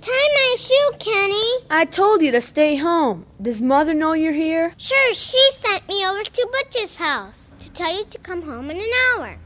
Tie 0.00 0.10
my 0.10 0.56
shoe, 0.58 0.90
Kenny. 0.98 1.66
I 1.70 1.84
told 1.84 2.22
you 2.22 2.32
to 2.32 2.40
stay 2.40 2.76
home. 2.76 3.24
Does 3.40 3.62
Mother 3.62 3.94
know 3.94 4.14
you're 4.14 4.32
here? 4.32 4.72
Sure, 4.76 5.14
she 5.14 5.38
sent 5.52 5.86
me 5.86 6.04
over 6.04 6.24
to 6.24 6.48
Butch's 6.50 6.96
house 6.96 7.54
to 7.60 7.70
tell 7.70 7.96
you 7.96 8.04
to 8.06 8.18
come 8.18 8.42
home 8.42 8.70
in 8.70 8.78
an 8.78 8.90
hour. 9.16 9.38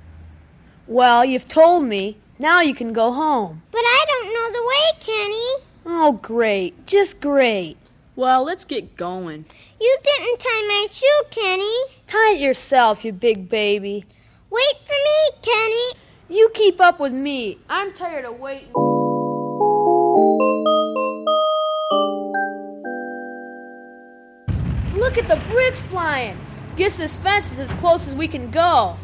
Well, 0.87 1.25
you've 1.25 1.49
told 1.49 1.85
me. 1.85 2.17
Now 2.39 2.61
you 2.61 2.75
can 2.75 2.93
go 2.93 3.13
home. 3.13 3.63
But 3.71 3.83
I 3.85 4.05
don't 4.09 4.33
know 4.33 4.61
the 4.61 4.67
way, 4.67 5.01
Kenny. 5.01 5.67
Oh, 5.89 6.19
great. 6.21 6.85
Just 6.85 7.21
great. 7.21 7.77
Well, 8.17 8.43
let's 8.43 8.65
get 8.65 8.97
going. 8.97 9.45
You 9.81 9.99
didn't 10.03 10.41
tie 10.41 10.67
my 10.67 10.87
shoe, 10.91 11.23
Kenny. 11.31 11.77
Tie 12.09 12.33
it 12.33 12.41
yourself, 12.41 13.05
you 13.05 13.13
big 13.13 13.49
baby. 13.49 14.05
Wait 14.51 14.77
for 14.85 14.93
me, 14.93 15.39
Kenny. 15.43 16.01
You 16.29 16.51
keep 16.55 16.81
up 16.81 16.99
with 16.99 17.13
me. 17.13 17.59
I'm 17.71 17.93
tired 17.93 18.25
of 18.25 18.41
waiting. 18.41 18.73
Look 24.93 25.19
at 25.19 25.29
the 25.29 25.41
bricks 25.53 25.83
flying. 25.85 26.37
Guess 26.77 26.97
this 26.97 27.15
fence 27.15 27.53
is 27.53 27.61
as 27.61 27.73
close 27.75 28.09
as 28.09 28.17
we 28.17 28.27
can 28.27 28.51
go. 28.51 28.97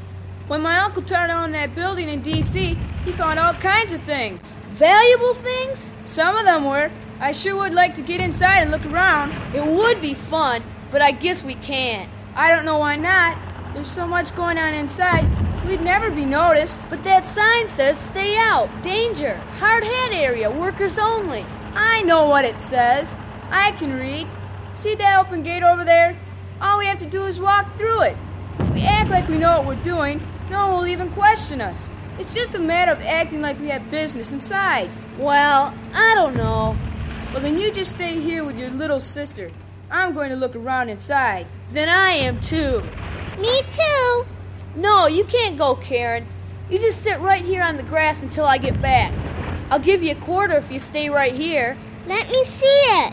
When 0.49 0.63
my 0.63 0.79
uncle 0.79 1.03
turned 1.03 1.31
on 1.31 1.53
that 1.53 1.77
building 1.77 2.09
in 2.09 2.23
D.C., 2.23 2.77
he 3.05 3.13
found 3.13 3.39
all 3.39 3.55
kinds 3.55 3.93
of 3.93 4.03
things. 4.03 4.57
Valuable 4.83 5.35
things? 5.35 5.93
Some 6.05 6.35
of 6.35 6.45
them 6.45 6.65
were. 6.65 6.91
I 7.21 7.31
sure 7.31 7.55
would 7.55 7.73
like 7.73 7.95
to 7.95 8.03
get 8.03 8.21
inside 8.21 8.63
and 8.63 8.73
look 8.73 8.85
around. 8.85 9.31
It 9.55 9.65
would 9.65 10.01
be 10.01 10.13
fun, 10.13 10.61
but 10.91 11.01
I 11.01 11.13
guess 11.13 11.45
we 11.45 11.55
can't. 11.55 12.11
I 12.35 12.51
don't 12.51 12.65
know 12.65 12.79
why 12.79 12.97
not. 12.97 13.39
There's 13.75 13.87
so 13.87 14.09
much 14.09 14.35
going 14.35 14.59
on 14.59 14.75
inside, 14.75 15.25
we'd 15.65 15.83
never 15.83 16.11
be 16.11 16.25
noticed. 16.25 16.81
But 16.91 17.05
that 17.05 17.23
sign 17.23 17.69
says 17.69 17.97
stay 17.97 18.37
out, 18.37 18.71
danger, 18.83 19.37
hard 19.61 19.85
hat 19.85 20.11
area, 20.13 20.51
workers 20.51 20.99
only. 20.99 21.47
I 21.75 22.03
know 22.03 22.27
what 22.27 22.45
it 22.45 22.61
says. 22.61 23.17
I 23.51 23.71
can 23.79 23.93
read. 23.97 24.27
See 24.75 24.97
that 24.97 25.21
open 25.25 25.45
gate 25.45 25.63
over 25.63 25.85
there? 25.85 26.19
All 26.61 26.81
we 26.81 26.87
have 26.87 26.99
to 26.99 27.07
do 27.07 27.23
is 27.27 27.39
walk 27.39 27.79
through 27.79 28.03
it. 28.03 28.17
If 28.59 28.69
we 28.71 28.83
act 28.83 29.11
like 29.11 29.29
we 29.29 29.39
know 29.39 29.59
what 29.59 29.67
we're 29.67 29.83
doing, 29.83 30.21
no 30.51 30.67
one 30.67 30.79
will 30.79 30.87
even 30.89 31.09
question 31.09 31.61
us. 31.61 31.89
It's 32.23 32.35
just 32.35 32.55
a 32.55 32.61
matter 32.61 32.93
of 32.93 33.03
acting 33.03 33.43
like 33.43 33.59
we 33.59 33.67
have 33.71 33.91
business 33.91 34.31
inside. 34.31 34.89
Well, 35.19 35.75
I 35.93 36.15
don't 36.15 36.37
know. 36.37 36.79
Well, 37.33 37.43
then 37.43 37.59
you 37.59 37.73
just 37.73 37.91
stay 37.91 38.21
here 38.21 38.45
with 38.45 38.57
your 38.57 38.71
little 38.71 39.01
sister. 39.01 39.51
I'm 39.91 40.15
going 40.15 40.31
to 40.31 40.37
look 40.37 40.55
around 40.55 40.89
inside. 40.89 41.49
Then 41.73 41.89
I 41.89 42.11
am 42.13 42.41
too. 42.41 42.81
Me 43.41 43.61
too. 43.73 44.25
No, 44.77 45.09
you 45.09 45.25
can't 45.25 45.59
go, 45.59 45.75
Karen. 45.75 46.25
You 46.71 46.79
just 46.79 47.03
sit 47.03 47.19
right 47.19 47.45
here 47.45 47.61
on 47.61 47.77
the 47.77 47.83
grass 47.83 48.23
until 48.23 48.45
I 48.45 48.57
get 48.57 48.81
back. 48.81 49.13
I'll 49.73 49.81
give 49.81 50.01
you 50.01 50.13
a 50.13 50.21
quarter 50.21 50.57
if 50.57 50.71
you 50.71 50.79
stay 50.79 51.11
right 51.11 51.35
here. 51.35 51.77
Let 52.07 52.29
me 52.29 52.45
see 52.45 52.67
it. 52.67 53.13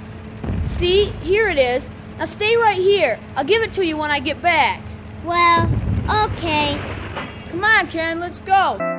See, 0.66 1.06
here 1.24 1.50
it 1.50 1.58
is. 1.58 1.90
Now 2.20 2.26
stay 2.26 2.58
right 2.58 2.78
here. 2.78 3.20
I'll 3.36 3.44
give 3.44 3.64
it 3.64 3.74
to 3.74 3.84
you 3.84 3.98
when 3.98 4.12
I 4.12 4.20
get 4.20 4.40
back. 4.40 4.84
Well, 5.26 5.66
okay. 6.26 6.80
Come 7.50 7.64
on, 7.64 7.88
Karen, 7.88 8.20
let's 8.20 8.40
go. 8.42 8.99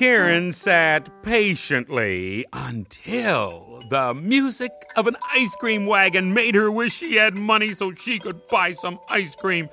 Karen 0.00 0.50
sat 0.50 1.10
patiently 1.22 2.46
until 2.54 3.82
the 3.90 4.14
music 4.14 4.72
of 4.96 5.06
an 5.06 5.14
ice 5.30 5.54
cream 5.56 5.84
wagon 5.84 6.32
made 6.32 6.54
her 6.54 6.70
wish 6.70 6.94
she 6.94 7.16
had 7.16 7.36
money 7.36 7.74
so 7.74 7.92
she 7.92 8.18
could 8.18 8.48
buy 8.48 8.72
some 8.72 8.98
ice 9.10 9.36
cream. 9.36 9.68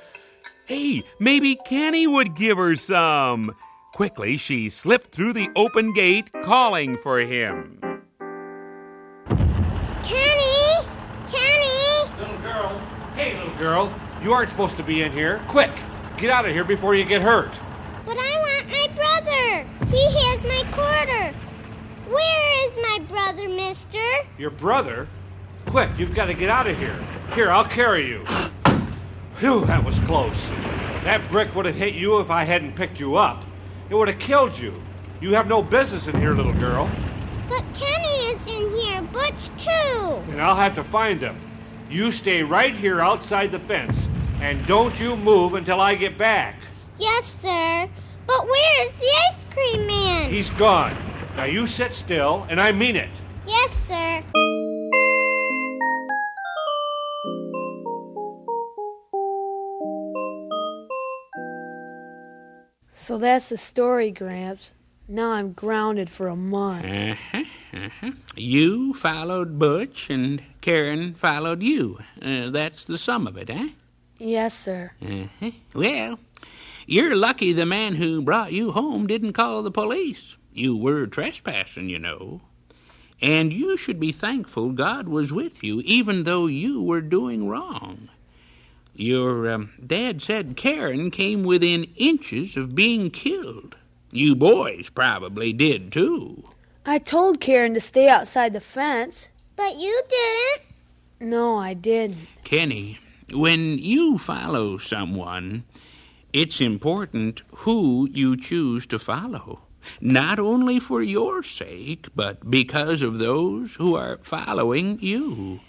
Hey, 0.66 1.06
maybe 1.22 1.56
Kenny 1.66 2.08
would 2.08 2.36
give 2.36 2.58
her 2.58 2.76
some. 2.76 3.56
Quickly, 3.94 4.36
she 4.36 4.70
slipped 4.70 5.16
through 5.16 5.32
the 5.32 5.50
open 5.56 5.94
gate, 5.94 6.30
calling 6.44 6.98
for 6.98 7.20
him. 7.22 7.80
Kenny! 10.04 10.90
Kenny! 11.26 12.12
Little 12.20 12.38
girl. 12.40 12.80
Hey, 13.16 13.38
little 13.38 13.58
girl. 13.58 13.96
You 14.22 14.34
aren't 14.34 14.50
supposed 14.50 14.76
to 14.76 14.84
be 14.84 15.04
in 15.04 15.14
here. 15.14 15.42
Quick! 15.48 15.72
Get 16.18 16.30
out 16.30 16.46
of 16.46 16.52
here 16.52 16.66
before 16.66 16.96
you 16.96 17.06
get 17.06 17.22
hurt. 17.22 17.58
But 18.06 18.18
I 18.18 18.20
want 18.20 18.26
my 18.26 18.26
brother. 18.26 18.37
He 19.90 20.04
has 20.04 20.44
my 20.44 20.64
quarter. 20.72 21.34
Where 22.10 22.68
is 22.68 22.76
my 22.76 23.00
brother, 23.08 23.48
mister? 23.48 24.04
Your 24.38 24.50
brother? 24.50 25.08
Quick, 25.68 25.90
you've 25.98 26.14
got 26.14 26.26
to 26.26 26.34
get 26.34 26.50
out 26.50 26.68
of 26.68 26.78
here. 26.78 26.98
Here, 27.34 27.50
I'll 27.50 27.66
carry 27.66 28.08
you. 28.08 28.26
Phew, 29.36 29.66
that 29.66 29.84
was 29.84 30.00
close. 30.00 30.50
That 31.04 31.30
brick 31.30 31.56
would 31.56 31.66
have 31.66 31.76
hit 31.76 31.94
you 31.94 32.20
if 32.20 32.30
I 32.30 32.44
hadn't 32.44 32.76
picked 32.76 33.00
you 33.00 33.16
up. 33.16 33.46
It 33.90 33.96
would 33.96 34.10
have 34.10 34.20
killed 34.20 34.58
you. 34.58 34.74
You 35.22 35.34
have 35.36 35.48
no 35.48 35.64
business 35.64 36.08
in 36.08 36.20
here, 36.20 36.34
little 36.34 36.54
girl. 36.54 36.90
But 37.48 37.64
Kenny 37.74 38.34
is 38.34 38.60
in 38.60 38.70
here, 38.76 39.02
Butch 39.04 39.48
too. 39.58 40.32
And 40.32 40.42
I'll 40.42 40.56
have 40.56 40.76
to 40.76 40.84
find 40.84 41.20
them. 41.20 41.40
You 41.90 42.12
stay 42.12 42.44
right 42.44 42.76
here 42.76 43.00
outside 43.00 43.52
the 43.52 43.60
fence, 43.60 44.10
and 44.42 44.66
don't 44.68 45.00
you 45.00 45.16
move 45.16 45.54
until 45.54 45.80
I 45.80 45.96
get 45.96 46.18
back. 46.18 46.56
Yes, 46.98 47.26
sir. 47.26 47.88
But 48.26 48.46
where 48.46 48.86
is 48.86 48.92
the 48.92 49.14
ice 49.30 49.46
cream 49.58 49.88
man. 49.88 50.30
He's 50.30 50.50
gone. 50.52 50.96
Now 51.36 51.46
you 51.46 51.68
sit 51.68 51.94
still, 51.94 52.46
and 52.50 52.60
I 52.62 52.72
mean 52.72 52.96
it. 52.96 53.10
Yes, 53.46 53.72
sir. 53.88 54.24
So 62.94 63.18
that's 63.18 63.50
the 63.50 63.58
story, 63.58 64.12
Gramps. 64.12 64.74
Now 65.08 65.32
I'm 65.32 65.54
grounded 65.54 66.10
for 66.10 66.28
a 66.28 66.36
month. 66.36 66.86
Uh-huh, 66.86 67.44
uh-huh. 67.74 68.12
You 68.36 68.94
followed 68.94 69.58
Butch, 69.58 70.10
and 70.10 70.44
Karen 70.60 71.14
followed 71.14 71.64
you. 71.64 72.00
Uh, 72.22 72.50
that's 72.50 72.86
the 72.86 72.98
sum 72.98 73.26
of 73.26 73.38
it, 73.38 73.50
eh? 73.50 73.70
Yes, 74.18 74.54
sir. 74.58 74.92
Uh-huh. 75.02 75.52
Well, 75.74 76.20
you're 76.88 77.16
lucky 77.16 77.54
the 77.54 77.66
man 77.66 77.96
who 77.96 78.22
brought 78.22 78.54
you 78.54 78.72
home 78.72 79.06
didn't 79.06 79.34
call 79.34 79.62
the 79.62 79.70
police. 79.70 80.38
You 80.54 80.76
were 80.76 81.06
trespassing, 81.06 81.90
you 81.90 82.00
know. 82.00 82.42
And 83.22 83.54
you 83.54 83.78
should 83.78 84.00
be 84.00 84.12
thankful 84.12 84.72
God 84.72 85.08
was 85.08 85.32
with 85.32 85.64
you, 85.64 85.82
even 85.82 86.24
though 86.24 86.48
you 86.48 86.82
were 86.82 87.02
doing 87.02 87.48
wrong. 87.48 88.10
Your 88.96 89.52
um, 89.52 89.74
dad 89.86 90.22
said 90.22 90.58
Karen 90.58 91.12
came 91.12 91.44
within 91.44 91.84
inches 91.96 92.58
of 92.58 92.74
being 92.74 93.12
killed. 93.12 93.76
You 94.12 94.36
boys 94.36 94.90
probably 94.90 95.54
did 95.54 95.92
too. 95.92 96.44
I 96.86 96.98
told 96.98 97.42
Karen 97.42 97.74
to 97.74 97.82
stay 97.82 98.08
outside 98.08 98.54
the 98.54 98.62
fence. 98.62 99.28
But 99.58 99.76
you 99.76 100.02
didn't. 100.08 101.30
No, 101.32 101.58
I 101.58 101.74
didn't. 101.74 102.28
Kenny, 102.44 103.00
when 103.34 103.78
you 103.80 104.18
follow 104.18 104.78
someone, 104.78 105.64
it's 106.38 106.62
important 106.62 107.42
who 107.66 108.08
you 108.12 108.38
choose 108.38 108.86
to 108.86 109.00
follow. 109.00 109.62
Not 110.00 110.38
only 110.38 110.80
for 110.80 111.02
your 111.02 111.42
sake, 111.42 112.10
but 112.16 112.52
because 112.52 113.02
of 113.02 113.18
those 113.18 113.74
who 113.76 113.96
are 113.96 114.20
following 114.22 115.00
you. 115.02 115.62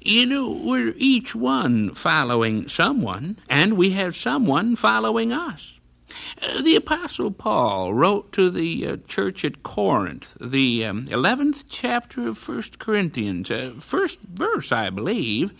You 0.00 0.26
know, 0.26 0.50
we're 0.50 0.94
each 0.96 1.36
one 1.36 1.94
following 1.94 2.68
someone, 2.68 3.38
and 3.48 3.76
we 3.76 3.90
have 3.90 4.16
someone 4.16 4.74
following 4.74 5.30
us. 5.30 5.74
Uh, 6.42 6.60
the 6.60 6.74
Apostle 6.74 7.30
Paul 7.30 7.94
wrote 7.94 8.32
to 8.32 8.50
the 8.50 8.84
uh, 8.88 8.96
church 9.06 9.44
at 9.44 9.62
Corinth, 9.62 10.36
the 10.40 10.84
um, 10.84 11.06
11th 11.06 11.66
chapter 11.68 12.26
of 12.26 12.48
1 12.48 12.62
Corinthians, 12.80 13.52
uh, 13.52 13.74
first 13.78 14.18
verse, 14.20 14.72
I 14.72 14.90
believe. 14.90 15.52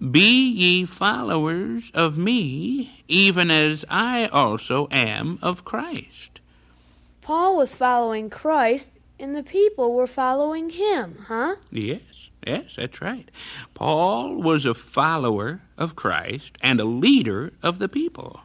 Be 0.00 0.48
ye 0.48 0.86
followers 0.86 1.90
of 1.92 2.16
me, 2.16 3.02
even 3.06 3.50
as 3.50 3.84
I 3.90 4.28
also 4.28 4.88
am 4.90 5.38
of 5.42 5.66
Christ. 5.66 6.40
Paul 7.20 7.58
was 7.58 7.74
following 7.74 8.30
Christ, 8.30 8.92
and 9.18 9.36
the 9.36 9.42
people 9.42 9.92
were 9.92 10.06
following 10.06 10.70
him, 10.70 11.26
huh? 11.28 11.56
Yes, 11.70 12.30
yes, 12.46 12.76
that's 12.76 13.02
right. 13.02 13.30
Paul 13.74 14.36
was 14.36 14.64
a 14.64 14.72
follower 14.72 15.60
of 15.76 15.96
Christ 15.96 16.56
and 16.62 16.80
a 16.80 16.84
leader 16.84 17.52
of 17.62 17.78
the 17.78 17.88
people. 17.88 18.40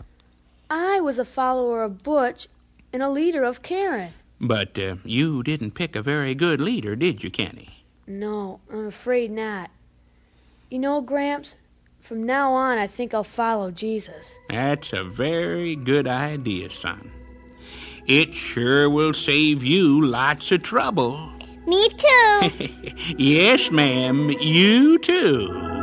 I 0.69 0.99
was 0.99 1.19
a 1.19 1.25
follower 1.25 1.83
of 1.83 2.03
Butch 2.03 2.49
and 2.91 3.01
a 3.01 3.09
leader 3.09 3.45
of 3.45 3.61
Karen. 3.61 4.11
But 4.41 4.77
uh, 4.77 4.97
you 5.05 5.41
didn't 5.41 5.71
pick 5.71 5.95
a 5.95 6.03
very 6.03 6.35
good 6.35 6.59
leader, 6.59 6.97
did 6.97 7.23
you, 7.23 7.31
Kenny? 7.31 7.85
No, 8.05 8.59
I'm 8.69 8.87
afraid 8.87 9.31
not. 9.31 9.69
You 10.69 10.79
know, 10.79 11.01
Gramps, 11.01 11.57
from 11.99 12.23
now 12.23 12.51
on 12.53 12.77
I 12.77 12.87
think 12.87 13.13
I'll 13.13 13.23
follow 13.23 13.71
Jesus. 13.71 14.35
That's 14.49 14.93
a 14.93 15.03
very 15.03 15.75
good 15.75 16.07
idea, 16.07 16.71
son. 16.71 17.11
It 18.07 18.33
sure 18.33 18.89
will 18.89 19.13
save 19.13 19.63
you 19.63 20.05
lots 20.05 20.51
of 20.51 20.63
trouble. 20.63 21.31
Me 21.67 21.89
too. 21.89 22.69
yes, 23.17 23.71
ma'am, 23.71 24.29
you 24.29 24.99
too. 24.99 25.74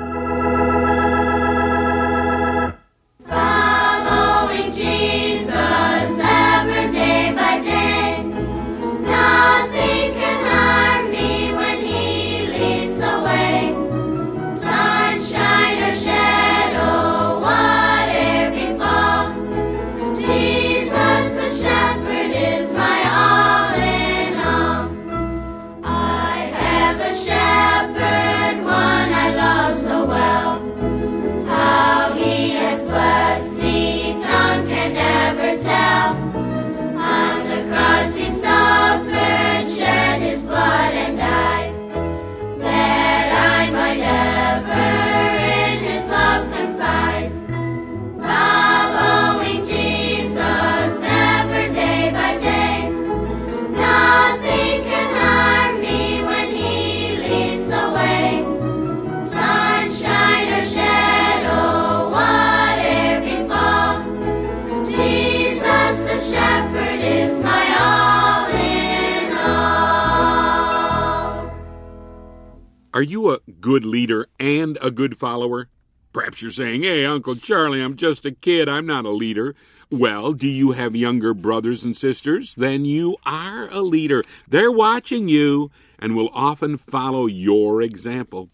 Good 73.72 73.86
leader 73.86 74.26
and 74.38 74.76
a 74.82 74.90
good 74.90 75.16
follower? 75.16 75.66
Perhaps 76.12 76.42
you're 76.42 76.50
saying, 76.50 76.82
Hey, 76.82 77.06
Uncle 77.06 77.36
Charlie, 77.36 77.80
I'm 77.80 77.96
just 77.96 78.26
a 78.26 78.30
kid. 78.30 78.68
I'm 78.68 78.84
not 78.84 79.06
a 79.06 79.10
leader. 79.10 79.54
Well, 79.90 80.34
do 80.34 80.46
you 80.46 80.72
have 80.72 80.94
younger 80.94 81.32
brothers 81.32 81.86
and 81.86 81.96
sisters? 81.96 82.54
Then 82.54 82.84
you 82.84 83.16
are 83.24 83.70
a 83.70 83.80
leader. 83.80 84.24
They're 84.46 84.70
watching 84.70 85.26
you 85.26 85.70
and 85.98 86.14
will 86.14 86.28
often 86.34 86.76
follow 86.76 87.24
your 87.24 87.80
example. 87.80 88.50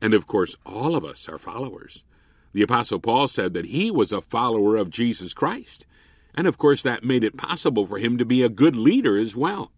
And 0.00 0.14
of 0.14 0.28
course, 0.28 0.54
all 0.64 0.94
of 0.94 1.04
us 1.04 1.28
are 1.28 1.36
followers. 1.36 2.04
The 2.52 2.62
Apostle 2.62 3.00
Paul 3.00 3.26
said 3.26 3.54
that 3.54 3.66
he 3.66 3.90
was 3.90 4.12
a 4.12 4.20
follower 4.20 4.76
of 4.76 4.88
Jesus 4.88 5.34
Christ. 5.34 5.84
And 6.32 6.46
of 6.46 6.58
course, 6.58 6.80
that 6.84 7.02
made 7.02 7.24
it 7.24 7.36
possible 7.36 7.86
for 7.86 7.98
him 7.98 8.18
to 8.18 8.24
be 8.24 8.44
a 8.44 8.48
good 8.48 8.76
leader 8.76 9.18
as 9.18 9.34
well. 9.34 9.72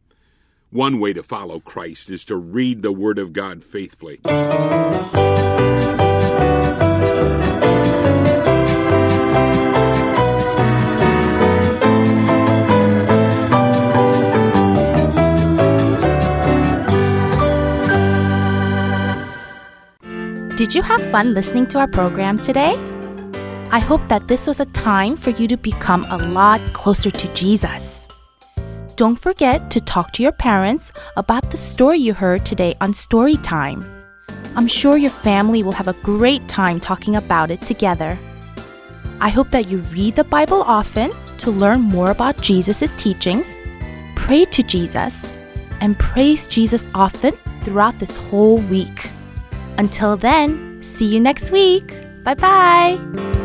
One 0.71 0.99
way 0.99 1.13
to 1.13 1.23
follow 1.23 1.61
Christ 1.61 2.11
is 2.11 2.25
to 2.25 2.35
read 2.35 2.83
the 2.83 2.91
Word 2.91 3.21
of 3.21 3.33
God 3.33 3.63
faithfully. 3.63 4.21
Did 20.57 20.75
you 20.75 20.83
have 20.83 21.01
fun 21.13 21.33
listening 21.33 21.69
to 21.69 21.79
our 21.79 21.87
program 21.87 22.39
today? 22.39 22.75
I 23.71 23.79
hope 23.79 24.09
that 24.09 24.27
this 24.27 24.49
was 24.49 24.59
a 24.59 24.65
time 24.67 25.17
for 25.17 25.31
you 25.31 25.47
to 25.47 25.57
become 25.57 26.05
a 26.11 26.17
lot 26.17 26.61
closer 26.73 27.13
to 27.13 27.35
Jesus. 27.35 27.96
Don't 28.97 29.17
forget 29.21 29.71
to 29.73 29.81
talk 29.81 30.13
to 30.13 30.23
your 30.23 30.33
parents 30.33 30.91
about 31.19 31.51
the 31.51 31.59
story 31.59 31.99
you 31.99 32.15
heard 32.15 32.47
today 32.47 32.75
on 32.81 32.95
Story 32.95 33.37
Time. 33.37 33.85
I'm 34.57 34.67
sure 34.67 34.97
your 34.97 35.11
family 35.11 35.63
will 35.63 35.73
have 35.73 35.89
a 35.89 35.93
great 36.03 36.49
time 36.49 36.81
talking 36.81 37.17
about 37.17 37.51
it 37.51 37.61
together. 37.61 38.19
I 39.21 39.29
hope 39.29 39.51
that 39.51 39.69
you 39.69 39.81
read 39.93 40.17
the 40.17 40.25
Bible 40.25 40.63
often 40.63 41.13
to 41.39 41.51
learn 41.51 41.83
more 41.83 42.11
about 42.11 42.41
Jesus' 42.41 42.97
teachings, 42.97 43.47
pray 44.15 44.47
to 44.47 44.63
Jesus, 44.63 45.31
and 45.83 45.99
praise 45.99 46.47
Jesus 46.47 46.87
often 46.95 47.33
throughout 47.61 47.99
this 47.99 48.17
whole 48.17 48.63
week. 48.63 49.11
Until 49.77 50.17
then, 50.17 50.83
see 50.83 51.13
you 51.13 51.21
next 51.21 51.51
week. 51.51 51.95
Bye 52.25 52.35
bye. 52.35 53.36